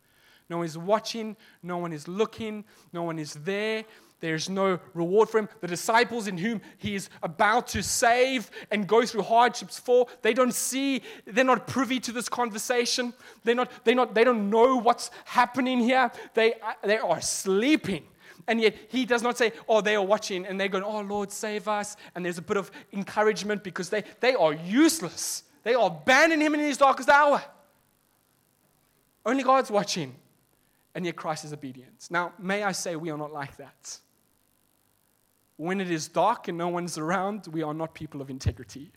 No 0.50 0.58
one 0.58 0.66
is 0.66 0.78
watching, 0.78 1.38
no 1.62 1.78
one 1.78 1.94
is 1.94 2.08
looking, 2.08 2.66
no 2.92 3.04
one 3.04 3.18
is 3.18 3.34
there. 3.34 3.86
There's 4.24 4.50
no 4.50 4.80
reward 4.94 5.28
for 5.28 5.40
him. 5.40 5.50
The 5.60 5.68
disciples 5.68 6.30
in 6.30 6.38
whom 6.38 6.62
he 6.78 6.96
is 6.96 7.10
about 7.22 7.68
to 7.68 7.84
save 7.84 8.50
and 8.72 8.88
go 8.88 9.06
through 9.06 9.24
hardships 9.24 9.78
for, 9.78 10.08
they 10.22 10.34
don't 10.34 10.54
see, 10.54 11.02
they're 11.26 11.44
not 11.44 11.68
privy 11.68 12.00
to 12.00 12.14
this 12.14 12.30
conversation. 12.30 13.14
They're 13.44 13.54
not, 13.54 13.70
they're 13.84 13.96
not, 13.96 14.16
they 14.16 14.24
don't 14.24 14.50
know 14.50 14.78
what's 14.78 15.12
happening 15.26 15.82
here. 15.82 16.10
They, 16.36 16.54
they 16.86 17.00
are 17.00 17.20
sleeping. 17.20 18.06
And 18.48 18.62
yet 18.62 18.78
he 18.88 19.06
does 19.06 19.24
not 19.24 19.38
say, 19.38 19.52
oh, 19.68 19.82
they 19.82 19.96
are 19.96 20.06
watching 20.06 20.46
and 20.46 20.58
they're 20.58 20.70
going, 20.70 20.86
oh, 20.86 21.02
Lord, 21.02 21.30
save 21.30 21.68
us. 21.68 21.98
And 22.16 22.24
there's 22.24 22.38
a 22.38 22.42
bit 22.42 22.56
of 22.56 22.72
encouragement 22.94 23.62
because 23.62 23.90
they, 23.90 24.06
they 24.22 24.36
are 24.36 24.54
useless. 24.54 25.44
They 25.64 25.74
are 25.74 25.88
abandoning 25.88 26.46
him 26.46 26.54
in 26.54 26.62
his 26.62 26.78
darkest 26.78 27.10
hour. 27.10 27.44
Only 29.26 29.44
God's 29.44 29.70
watching. 29.70 30.16
And 30.96 31.06
yet 31.06 31.18
Christ 31.18 31.44
is 31.44 31.52
obedient. 31.52 32.08
Now, 32.10 32.32
may 32.40 32.64
I 32.64 32.72
say, 32.72 32.96
we 32.96 33.10
are 33.10 33.18
not 33.18 33.34
like 33.34 33.58
that. 33.58 34.00
When 35.64 35.80
it 35.80 35.90
is 35.90 36.10
dark 36.10 36.50
and 36.50 36.58
no 36.58 36.68
one's 36.68 36.98
around, 36.98 37.48
we 37.48 37.64
are 37.64 37.74
not 37.74 37.94
people 37.94 38.22
of 38.22 38.30
integrity. 38.30 38.92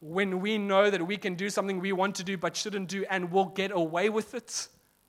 When 0.00 0.40
we 0.40 0.56
know 0.56 0.88
that 0.88 1.04
we 1.04 1.16
can 1.16 1.34
do 1.34 1.50
something 1.50 1.80
we 1.80 1.90
want 1.92 2.14
to 2.16 2.22
do 2.22 2.36
but 2.36 2.54
shouldn't 2.54 2.88
do 2.88 3.04
and 3.10 3.32
will 3.32 3.46
get 3.46 3.72
away 3.72 4.08
with 4.08 4.34
it, 4.34 4.68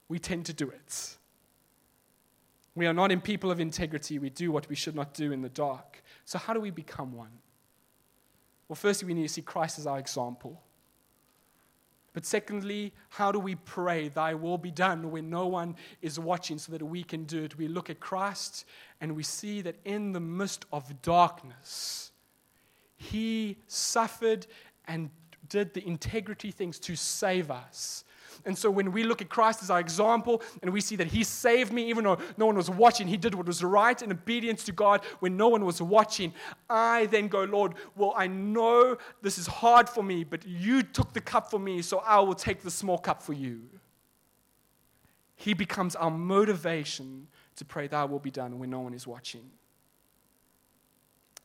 we 0.09 0.17
tend 0.17 0.47
to 0.47 0.53
do 0.53 0.71
it. 0.71 1.17
We 2.73 2.87
are 2.87 2.93
not 2.93 3.11
in 3.11 3.21
people 3.21 3.51
of 3.51 3.59
integrity. 3.59 4.17
We 4.17 4.31
do 4.31 4.51
what 4.51 4.67
we 4.69 4.75
should 4.75 4.95
not 4.95 5.13
do 5.13 5.31
in 5.31 5.43
the 5.43 5.49
dark. 5.49 6.01
So, 6.25 6.39
how 6.39 6.55
do 6.55 6.59
we 6.59 6.71
become 6.71 7.13
one? 7.13 7.37
Well, 8.67 8.75
firstly, 8.75 9.05
we 9.05 9.13
need 9.13 9.27
to 9.27 9.33
see 9.35 9.43
Christ 9.43 9.77
as 9.77 9.85
our 9.85 9.99
example. 9.99 10.63
But 12.13 12.25
secondly, 12.25 12.93
how 13.09 13.31
do 13.31 13.39
we 13.39 13.55
pray, 13.55 14.07
Thy 14.07 14.35
will 14.35 14.59
be 14.59 14.69
done, 14.69 15.09
when 15.09 15.29
no 15.29 15.47
one 15.47 15.75
is 16.01 16.19
watching 16.19 16.59
so 16.59 16.71
that 16.71 16.83
we 16.83 17.03
can 17.03 17.23
do 17.23 17.43
it? 17.43 17.57
We 17.57 17.67
look 17.67 17.89
at 17.89 17.99
Christ 17.99 18.65
and 19.01 19.15
we 19.15 19.23
see 19.23 19.61
that 19.61 19.77
in 19.83 20.11
the 20.13 20.19
midst 20.19 20.65
of 20.71 21.01
darkness, 21.01 22.11
He 22.95 23.57
suffered 23.67 24.45
and 24.85 25.09
did 25.49 25.73
the 25.73 25.85
integrity 25.85 26.51
things 26.51 26.79
to 26.79 26.95
save 26.95 27.49
us. 27.49 28.03
And 28.45 28.57
so 28.57 28.69
when 28.69 28.91
we 28.91 29.03
look 29.03 29.21
at 29.21 29.29
Christ 29.29 29.63
as 29.63 29.69
our 29.69 29.79
example 29.79 30.41
and 30.61 30.71
we 30.71 30.81
see 30.81 30.95
that 30.97 31.07
He 31.07 31.23
saved 31.23 31.71
me, 31.71 31.89
even 31.89 32.03
though 32.03 32.17
no 32.37 32.45
one 32.45 32.55
was 32.55 32.69
watching, 32.69 33.07
He 33.07 33.17
did 33.17 33.35
what 33.35 33.45
was 33.45 33.63
right 33.63 34.01
in 34.01 34.11
obedience 34.11 34.63
to 34.65 34.71
God 34.71 35.01
when 35.19 35.37
no 35.37 35.49
one 35.49 35.65
was 35.65 35.81
watching. 35.81 36.33
I 36.69 37.07
then 37.07 37.27
go, 37.27 37.43
Lord, 37.43 37.75
well, 37.95 38.13
I 38.15 38.27
know 38.27 38.97
this 39.21 39.37
is 39.37 39.47
hard 39.47 39.89
for 39.89 40.03
me, 40.03 40.23
but 40.23 40.45
you 40.45 40.83
took 40.83 41.13
the 41.13 41.21
cup 41.21 41.49
for 41.49 41.59
me, 41.59 41.81
so 41.81 41.99
I 41.99 42.19
will 42.19 42.35
take 42.35 42.61
the 42.61 42.71
small 42.71 42.97
cup 42.97 43.21
for 43.21 43.33
you. 43.33 43.61
He 45.35 45.53
becomes 45.53 45.95
our 45.95 46.11
motivation 46.11 47.27
to 47.57 47.65
pray, 47.65 47.87
Thy 47.87 48.05
will 48.05 48.19
be 48.19 48.31
done 48.31 48.59
when 48.59 48.69
no 48.69 48.79
one 48.79 48.93
is 48.93 49.05
watching. 49.05 49.49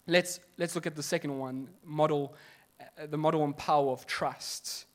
Let's, 0.07 0.41
let's 0.57 0.75
look 0.75 0.87
at 0.87 0.97
the 0.97 1.03
second 1.03 1.39
one 1.39 1.69
model, 1.85 2.35
uh, 2.81 3.07
the 3.07 3.19
model 3.19 3.45
and 3.45 3.57
power 3.57 3.91
of 3.91 4.07
trust. 4.07 4.87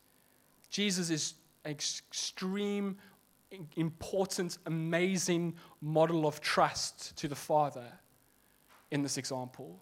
Jesus 0.70 1.10
is 1.12 1.36
extreme, 1.66 2.98
important, 3.76 4.58
amazing 4.66 5.56
model 5.82 6.28
of 6.28 6.42
trust 6.42 7.16
to 7.18 7.28
the 7.28 7.36
Father 7.36 7.86
in 8.92 9.02
this 9.02 9.18
example. 9.18 9.80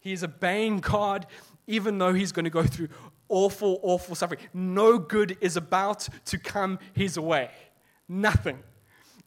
He 0.00 0.12
is 0.12 0.22
obeying 0.22 0.78
God 0.78 1.26
even 1.66 1.98
though 1.98 2.12
he's 2.12 2.32
going 2.32 2.44
to 2.44 2.50
go 2.50 2.62
through 2.62 2.88
awful, 3.28 3.80
awful 3.82 4.14
suffering. 4.14 4.40
No 4.54 4.98
good 4.98 5.36
is 5.40 5.56
about 5.56 6.08
to 6.26 6.38
come 6.38 6.78
his 6.92 7.18
way. 7.18 7.50
Nothing. 8.08 8.62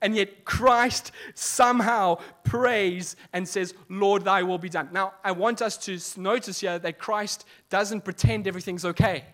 And 0.01 0.15
yet 0.15 0.45
Christ 0.45 1.12
somehow 1.34 2.19
prays 2.45 3.17
and 3.34 3.47
says, 3.47 3.73
Lord, 3.89 4.23
thy 4.23 4.43
will 4.43 4.58
be 4.58 4.69
done. 4.69 4.89
Now, 4.93 5.13
I 5.23 5.34
want 5.34 5.62
us 5.62 5.77
to 5.79 5.99
notice 6.19 6.62
here 6.62 6.79
that 6.79 6.97
Christ 6.97 7.45
doesn't 7.69 8.05
pretend 8.05 8.47
everything's 8.47 8.86
okay. 8.86 9.25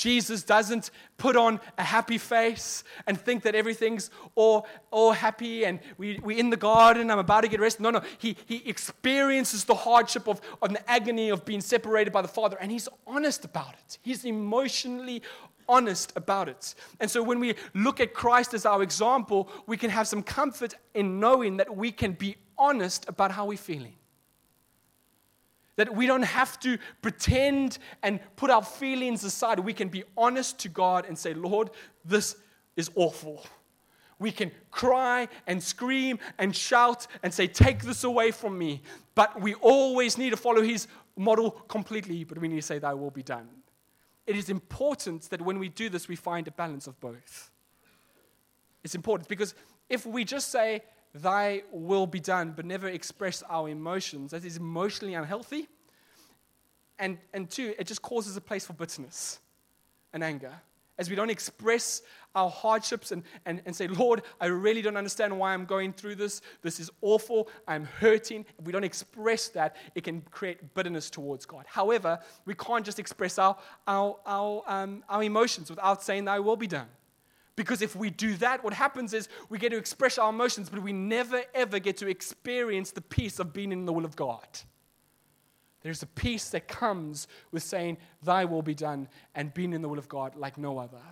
Jesus 0.00 0.42
doesn't 0.42 0.90
put 1.18 1.36
on 1.36 1.60
a 1.76 1.82
happy 1.84 2.16
face 2.16 2.84
and 3.06 3.20
think 3.20 3.42
that 3.42 3.54
everything's 3.54 4.10
all, 4.34 4.66
all 4.90 5.12
happy 5.12 5.66
and 5.66 5.78
we, 5.98 6.18
we're 6.20 6.38
in 6.38 6.48
the 6.48 6.56
garden, 6.56 7.10
I'm 7.10 7.18
about 7.18 7.42
to 7.42 7.48
get 7.48 7.60
rest. 7.60 7.80
No, 7.80 7.90
no. 7.90 8.00
He, 8.16 8.34
he 8.46 8.66
experiences 8.66 9.64
the 9.64 9.74
hardship 9.74 10.26
of, 10.26 10.40
of 10.62 10.70
the 10.70 10.90
agony 10.90 11.28
of 11.28 11.44
being 11.44 11.60
separated 11.60 12.14
by 12.14 12.22
the 12.22 12.28
Father 12.28 12.56
and 12.58 12.72
he's 12.72 12.88
honest 13.06 13.44
about 13.44 13.74
it. 13.74 13.98
He's 14.00 14.24
emotionally 14.24 15.22
honest 15.68 16.14
about 16.16 16.48
it. 16.48 16.74
And 16.98 17.10
so 17.10 17.22
when 17.22 17.38
we 17.38 17.54
look 17.74 18.00
at 18.00 18.14
Christ 18.14 18.54
as 18.54 18.64
our 18.64 18.82
example, 18.82 19.50
we 19.66 19.76
can 19.76 19.90
have 19.90 20.08
some 20.08 20.22
comfort 20.22 20.72
in 20.94 21.20
knowing 21.20 21.58
that 21.58 21.76
we 21.76 21.92
can 21.92 22.12
be 22.12 22.36
honest 22.56 23.06
about 23.06 23.32
how 23.32 23.44
we're 23.44 23.58
feeling. 23.58 23.96
That 25.76 25.94
we 25.94 26.06
don't 26.06 26.22
have 26.22 26.58
to 26.60 26.78
pretend 27.00 27.78
and 28.02 28.20
put 28.36 28.50
our 28.50 28.62
feelings 28.62 29.24
aside. 29.24 29.58
We 29.60 29.72
can 29.72 29.88
be 29.88 30.04
honest 30.16 30.58
to 30.60 30.68
God 30.68 31.06
and 31.06 31.18
say, 31.18 31.32
Lord, 31.34 31.70
this 32.04 32.36
is 32.76 32.90
awful. 32.94 33.44
We 34.18 34.30
can 34.30 34.52
cry 34.70 35.28
and 35.46 35.62
scream 35.62 36.18
and 36.38 36.54
shout 36.54 37.06
and 37.22 37.32
say, 37.32 37.46
Take 37.46 37.82
this 37.82 38.04
away 38.04 38.30
from 38.30 38.58
me. 38.58 38.82
But 39.14 39.40
we 39.40 39.54
always 39.54 40.18
need 40.18 40.30
to 40.30 40.36
follow 40.36 40.62
his 40.62 40.86
model 41.16 41.50
completely, 41.50 42.24
but 42.24 42.38
we 42.38 42.48
need 42.48 42.56
to 42.56 42.62
say, 42.62 42.78
Thy 42.78 42.94
will 42.94 43.10
be 43.10 43.22
done. 43.22 43.48
It 44.26 44.36
is 44.36 44.50
important 44.50 45.22
that 45.30 45.40
when 45.40 45.58
we 45.58 45.68
do 45.70 45.88
this, 45.88 46.06
we 46.06 46.16
find 46.16 46.46
a 46.46 46.52
balance 46.52 46.86
of 46.86 47.00
both. 47.00 47.50
It's 48.84 48.94
important 48.94 49.28
because 49.28 49.54
if 49.88 50.06
we 50.06 50.24
just 50.24 50.50
say, 50.50 50.82
thy 51.14 51.62
will 51.72 52.06
be 52.06 52.20
done, 52.20 52.52
but 52.54 52.64
never 52.64 52.88
express 52.88 53.42
our 53.48 53.68
emotions, 53.68 54.30
that 54.30 54.44
is 54.44 54.56
emotionally 54.56 55.14
unhealthy. 55.14 55.68
And, 56.98 57.18
and 57.32 57.48
two, 57.48 57.74
it 57.78 57.86
just 57.86 58.02
causes 58.02 58.36
a 58.36 58.40
place 58.40 58.66
for 58.66 58.74
bitterness 58.74 59.40
and 60.12 60.22
anger. 60.22 60.52
As 60.98 61.08
we 61.08 61.16
don't 61.16 61.30
express 61.30 62.02
our 62.34 62.50
hardships 62.50 63.10
and, 63.10 63.22
and, 63.46 63.62
and 63.64 63.74
say, 63.74 63.86
Lord, 63.88 64.20
I 64.38 64.46
really 64.46 64.82
don't 64.82 64.98
understand 64.98 65.36
why 65.36 65.54
I'm 65.54 65.64
going 65.64 65.94
through 65.94 66.16
this. 66.16 66.42
This 66.60 66.78
is 66.78 66.90
awful. 67.00 67.48
I'm 67.66 67.86
hurting. 67.86 68.44
If 68.58 68.66
we 68.66 68.72
don't 68.72 68.84
express 68.84 69.48
that, 69.48 69.76
it 69.94 70.04
can 70.04 70.20
create 70.30 70.74
bitterness 70.74 71.08
towards 71.08 71.46
God. 71.46 71.64
However, 71.66 72.20
we 72.44 72.54
can't 72.54 72.84
just 72.84 72.98
express 72.98 73.38
our, 73.38 73.56
our, 73.86 74.18
our, 74.26 74.62
um, 74.66 75.02
our 75.08 75.22
emotions 75.22 75.70
without 75.70 76.02
saying, 76.02 76.26
Thy 76.26 76.38
will 76.38 76.56
be 76.56 76.66
done. 76.66 76.88
Because 77.60 77.82
if 77.82 77.94
we 77.94 78.08
do 78.08 78.36
that, 78.36 78.64
what 78.64 78.72
happens 78.72 79.12
is 79.12 79.28
we 79.50 79.58
get 79.58 79.68
to 79.68 79.76
express 79.76 80.16
our 80.16 80.30
emotions, 80.30 80.70
but 80.70 80.80
we 80.80 80.94
never 80.94 81.42
ever 81.54 81.78
get 81.78 81.98
to 81.98 82.08
experience 82.08 82.90
the 82.90 83.02
peace 83.02 83.38
of 83.38 83.52
being 83.52 83.70
in 83.70 83.84
the 83.84 83.92
will 83.92 84.06
of 84.06 84.16
God. 84.16 84.46
There's 85.82 86.02
a 86.02 86.06
peace 86.06 86.48
that 86.50 86.68
comes 86.68 87.28
with 87.52 87.62
saying, 87.62 87.98
Thy 88.22 88.46
will 88.46 88.62
be 88.62 88.74
done, 88.74 89.08
and 89.34 89.52
being 89.52 89.74
in 89.74 89.82
the 89.82 89.90
will 89.90 89.98
of 89.98 90.08
God 90.08 90.36
like 90.36 90.56
no 90.56 90.78
other. 90.78 91.02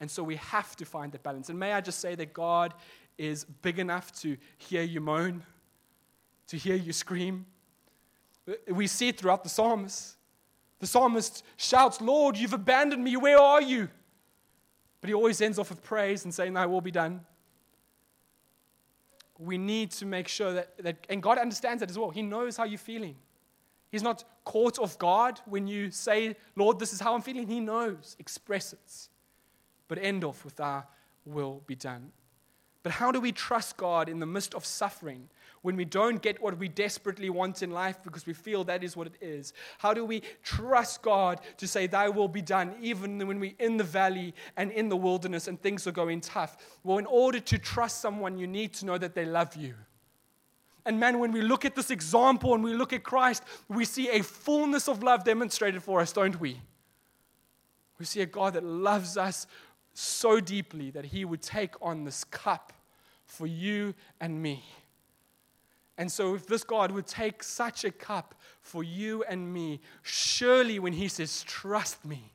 And 0.00 0.10
so 0.10 0.24
we 0.24 0.34
have 0.36 0.74
to 0.74 0.84
find 0.84 1.12
that 1.12 1.22
balance. 1.22 1.50
And 1.50 1.58
may 1.58 1.72
I 1.72 1.80
just 1.80 2.00
say 2.00 2.16
that 2.16 2.32
God 2.32 2.74
is 3.16 3.44
big 3.44 3.78
enough 3.78 4.12
to 4.22 4.36
hear 4.58 4.82
you 4.82 5.00
moan, 5.00 5.44
to 6.48 6.56
hear 6.56 6.74
you 6.74 6.92
scream. 6.92 7.46
We 8.68 8.88
see 8.88 9.06
it 9.06 9.18
throughout 9.18 9.44
the 9.44 9.50
psalms. 9.50 10.16
The 10.80 10.88
psalmist 10.88 11.44
shouts, 11.56 12.00
Lord, 12.00 12.36
you've 12.36 12.54
abandoned 12.54 13.04
me. 13.04 13.16
Where 13.16 13.38
are 13.38 13.62
you? 13.62 13.88
But 15.00 15.08
he 15.08 15.14
always 15.14 15.40
ends 15.40 15.58
off 15.58 15.70
with 15.70 15.82
praise 15.82 16.24
and 16.24 16.32
saying, 16.32 16.54
Thy 16.54 16.66
will 16.66 16.80
be 16.80 16.90
done. 16.90 17.20
We 19.38 19.58
need 19.58 19.90
to 19.92 20.06
make 20.06 20.28
sure 20.28 20.52
that, 20.54 20.76
that, 20.78 21.06
and 21.10 21.22
God 21.22 21.38
understands 21.38 21.80
that 21.80 21.90
as 21.90 21.98
well. 21.98 22.10
He 22.10 22.22
knows 22.22 22.56
how 22.56 22.64
you're 22.64 22.78
feeling. 22.78 23.16
He's 23.90 24.02
not 24.02 24.24
caught 24.44 24.78
off 24.78 24.98
guard 24.98 25.40
when 25.46 25.66
you 25.66 25.90
say, 25.90 26.36
Lord, 26.56 26.78
this 26.78 26.92
is 26.92 27.00
how 27.00 27.14
I'm 27.14 27.22
feeling. 27.22 27.46
He 27.46 27.60
knows, 27.60 28.16
express 28.18 28.72
it. 28.72 29.08
But 29.88 29.98
end 29.98 30.24
off 30.24 30.44
with, 30.44 30.56
Thy 30.56 30.82
will 31.24 31.62
be 31.66 31.74
done. 31.74 32.12
But 32.82 32.92
how 32.92 33.10
do 33.10 33.20
we 33.20 33.32
trust 33.32 33.76
God 33.76 34.08
in 34.08 34.20
the 34.20 34.26
midst 34.26 34.54
of 34.54 34.64
suffering? 34.64 35.28
When 35.62 35.76
we 35.76 35.84
don't 35.84 36.22
get 36.22 36.40
what 36.40 36.58
we 36.58 36.68
desperately 36.68 37.30
want 37.30 37.62
in 37.62 37.70
life 37.70 38.02
because 38.02 38.26
we 38.26 38.32
feel 38.32 38.64
that 38.64 38.84
is 38.84 38.96
what 38.96 39.06
it 39.06 39.16
is? 39.20 39.52
How 39.78 39.94
do 39.94 40.04
we 40.04 40.22
trust 40.42 41.02
God 41.02 41.40
to 41.58 41.66
say, 41.66 41.86
Thy 41.86 42.08
will 42.08 42.28
be 42.28 42.42
done, 42.42 42.74
even 42.80 43.26
when 43.26 43.40
we're 43.40 43.54
in 43.58 43.76
the 43.76 43.84
valley 43.84 44.34
and 44.56 44.70
in 44.70 44.88
the 44.88 44.96
wilderness 44.96 45.48
and 45.48 45.60
things 45.60 45.86
are 45.86 45.92
going 45.92 46.20
tough? 46.20 46.56
Well, 46.84 46.98
in 46.98 47.06
order 47.06 47.40
to 47.40 47.58
trust 47.58 48.00
someone, 48.00 48.38
you 48.38 48.46
need 48.46 48.72
to 48.74 48.86
know 48.86 48.98
that 48.98 49.14
they 49.14 49.24
love 49.24 49.56
you. 49.56 49.74
And 50.84 51.00
man, 51.00 51.18
when 51.18 51.32
we 51.32 51.42
look 51.42 51.64
at 51.64 51.74
this 51.74 51.90
example 51.90 52.54
and 52.54 52.62
we 52.62 52.72
look 52.72 52.92
at 52.92 53.02
Christ, 53.02 53.42
we 53.68 53.84
see 53.84 54.08
a 54.08 54.22
fullness 54.22 54.88
of 54.88 55.02
love 55.02 55.24
demonstrated 55.24 55.82
for 55.82 56.00
us, 56.00 56.12
don't 56.12 56.38
we? 56.40 56.60
We 57.98 58.04
see 58.04 58.20
a 58.20 58.26
God 58.26 58.54
that 58.54 58.64
loves 58.64 59.16
us 59.16 59.48
so 59.94 60.38
deeply 60.38 60.90
that 60.90 61.06
he 61.06 61.24
would 61.24 61.42
take 61.42 61.74
on 61.82 62.04
this 62.04 62.22
cup 62.24 62.72
for 63.24 63.46
you 63.46 63.94
and 64.20 64.40
me. 64.40 64.62
And 65.98 66.12
so, 66.12 66.34
if 66.34 66.46
this 66.46 66.62
God 66.62 66.90
would 66.90 67.06
take 67.06 67.42
such 67.42 67.84
a 67.84 67.90
cup 67.90 68.34
for 68.60 68.84
you 68.84 69.24
and 69.24 69.52
me, 69.52 69.80
surely 70.02 70.78
when 70.78 70.92
He 70.92 71.08
says, 71.08 71.42
Trust 71.42 72.04
me, 72.04 72.34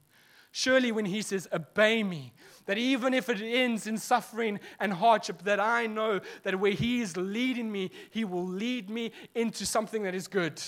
Surely, 0.51 0.91
when 0.91 1.05
he 1.05 1.21
says, 1.21 1.47
Obey 1.53 2.03
me, 2.03 2.33
that 2.65 2.77
even 2.77 3.13
if 3.13 3.29
it 3.29 3.41
ends 3.41 3.87
in 3.87 3.97
suffering 3.97 4.59
and 4.79 4.93
hardship, 4.93 5.43
that 5.43 5.61
I 5.61 5.87
know 5.87 6.19
that 6.43 6.59
where 6.59 6.73
he 6.73 7.01
is 7.01 7.15
leading 7.15 7.71
me, 7.71 7.89
he 8.09 8.25
will 8.25 8.45
lead 8.45 8.89
me 8.89 9.11
into 9.33 9.65
something 9.65 10.03
that 10.03 10.13
is 10.13 10.27
good. 10.27 10.61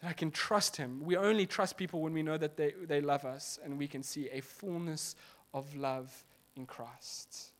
That 0.00 0.08
I 0.08 0.12
can 0.12 0.32
trust 0.32 0.76
him. 0.76 1.04
We 1.04 1.16
only 1.16 1.46
trust 1.46 1.76
people 1.76 2.00
when 2.00 2.12
we 2.12 2.24
know 2.24 2.36
that 2.36 2.56
they, 2.56 2.74
they 2.82 3.00
love 3.00 3.24
us 3.24 3.60
and 3.64 3.78
we 3.78 3.86
can 3.86 4.02
see 4.02 4.28
a 4.30 4.40
fullness 4.40 5.14
of 5.54 5.76
love 5.76 6.12
in 6.56 6.66
Christ. 6.66 7.52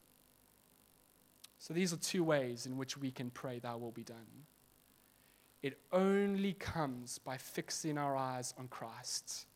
So, 1.64 1.72
these 1.72 1.94
are 1.94 1.96
two 1.96 2.22
ways 2.22 2.66
in 2.66 2.76
which 2.76 2.98
we 2.98 3.10
can 3.10 3.30
pray, 3.30 3.58
Thy 3.58 3.74
will 3.74 3.90
be 3.90 4.04
done. 4.04 4.44
It 5.62 5.78
only 5.94 6.52
comes 6.52 7.16
by 7.16 7.38
fixing 7.38 7.96
our 7.96 8.14
eyes 8.14 8.52
on 8.58 8.68
Christ. 8.68 9.46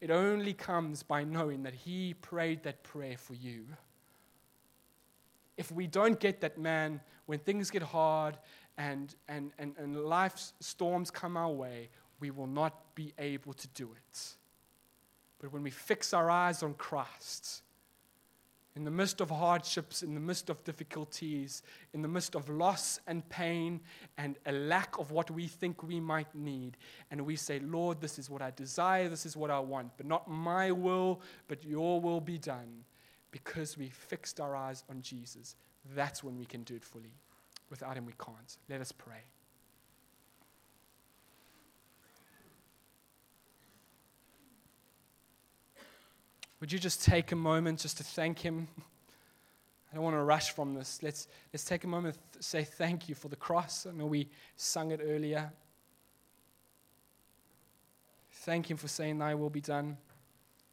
It 0.00 0.12
only 0.12 0.52
comes 0.54 1.02
by 1.02 1.24
knowing 1.24 1.64
that 1.64 1.74
He 1.74 2.14
prayed 2.14 2.62
that 2.62 2.84
prayer 2.84 3.16
for 3.18 3.34
you. 3.34 3.64
If 5.56 5.72
we 5.72 5.88
don't 5.88 6.20
get 6.20 6.42
that, 6.42 6.58
man, 6.58 7.00
when 7.26 7.40
things 7.40 7.72
get 7.72 7.82
hard 7.82 8.38
and, 8.78 9.12
and, 9.26 9.50
and, 9.58 9.74
and 9.78 10.04
life's 10.04 10.52
storms 10.60 11.10
come 11.10 11.36
our 11.36 11.50
way, 11.50 11.88
we 12.20 12.30
will 12.30 12.46
not 12.46 12.94
be 12.94 13.12
able 13.18 13.54
to 13.54 13.66
do 13.74 13.90
it. 13.96 14.28
But 15.40 15.52
when 15.52 15.64
we 15.64 15.70
fix 15.70 16.14
our 16.14 16.30
eyes 16.30 16.62
on 16.62 16.74
Christ, 16.74 17.62
in 18.80 18.84
the 18.84 18.90
midst 18.90 19.20
of 19.20 19.28
hardships, 19.28 20.02
in 20.02 20.14
the 20.14 20.20
midst 20.20 20.48
of 20.48 20.64
difficulties, 20.64 21.62
in 21.92 22.00
the 22.00 22.08
midst 22.08 22.34
of 22.34 22.48
loss 22.48 22.98
and 23.06 23.28
pain 23.28 23.78
and 24.16 24.38
a 24.46 24.52
lack 24.52 24.98
of 24.98 25.10
what 25.10 25.30
we 25.30 25.46
think 25.46 25.82
we 25.82 26.00
might 26.00 26.34
need. 26.34 26.78
And 27.10 27.20
we 27.26 27.36
say, 27.36 27.58
Lord, 27.58 28.00
this 28.00 28.18
is 28.18 28.30
what 28.30 28.40
I 28.40 28.52
desire, 28.52 29.10
this 29.10 29.26
is 29.26 29.36
what 29.36 29.50
I 29.50 29.58
want, 29.58 29.90
but 29.98 30.06
not 30.06 30.30
my 30.30 30.72
will, 30.72 31.20
but 31.46 31.62
your 31.62 32.00
will 32.00 32.22
be 32.22 32.38
done. 32.38 32.86
Because 33.32 33.76
we 33.76 33.90
fixed 33.90 34.40
our 34.40 34.56
eyes 34.56 34.82
on 34.88 35.02
Jesus, 35.02 35.56
that's 35.94 36.24
when 36.24 36.38
we 36.38 36.46
can 36.46 36.62
do 36.62 36.74
it 36.74 36.82
fully. 36.82 37.12
Without 37.68 37.98
him, 37.98 38.06
we 38.06 38.14
can't. 38.18 38.56
Let 38.70 38.80
us 38.80 38.92
pray. 38.92 39.24
Would 46.60 46.70
you 46.70 46.78
just 46.78 47.02
take 47.02 47.32
a 47.32 47.36
moment 47.36 47.80
just 47.80 47.96
to 47.96 48.04
thank 48.04 48.38
Him? 48.38 48.68
I 49.90 49.94
don't 49.94 50.04
want 50.04 50.14
to 50.14 50.22
rush 50.22 50.50
from 50.52 50.74
this. 50.74 51.02
Let's, 51.02 51.26
let's 51.52 51.64
take 51.64 51.84
a 51.84 51.88
moment 51.88 52.18
to 52.32 52.42
say 52.42 52.64
thank 52.64 53.08
you 53.08 53.14
for 53.14 53.28
the 53.28 53.36
cross. 53.36 53.86
I 53.86 53.92
know 53.92 54.06
we 54.06 54.28
sung 54.56 54.92
it 54.92 55.00
earlier. 55.02 55.50
Thank 58.30 58.70
Him 58.70 58.76
for 58.76 58.88
saying, 58.88 59.18
Thy 59.18 59.34
will 59.34 59.50
be 59.50 59.60
done. 59.60 59.96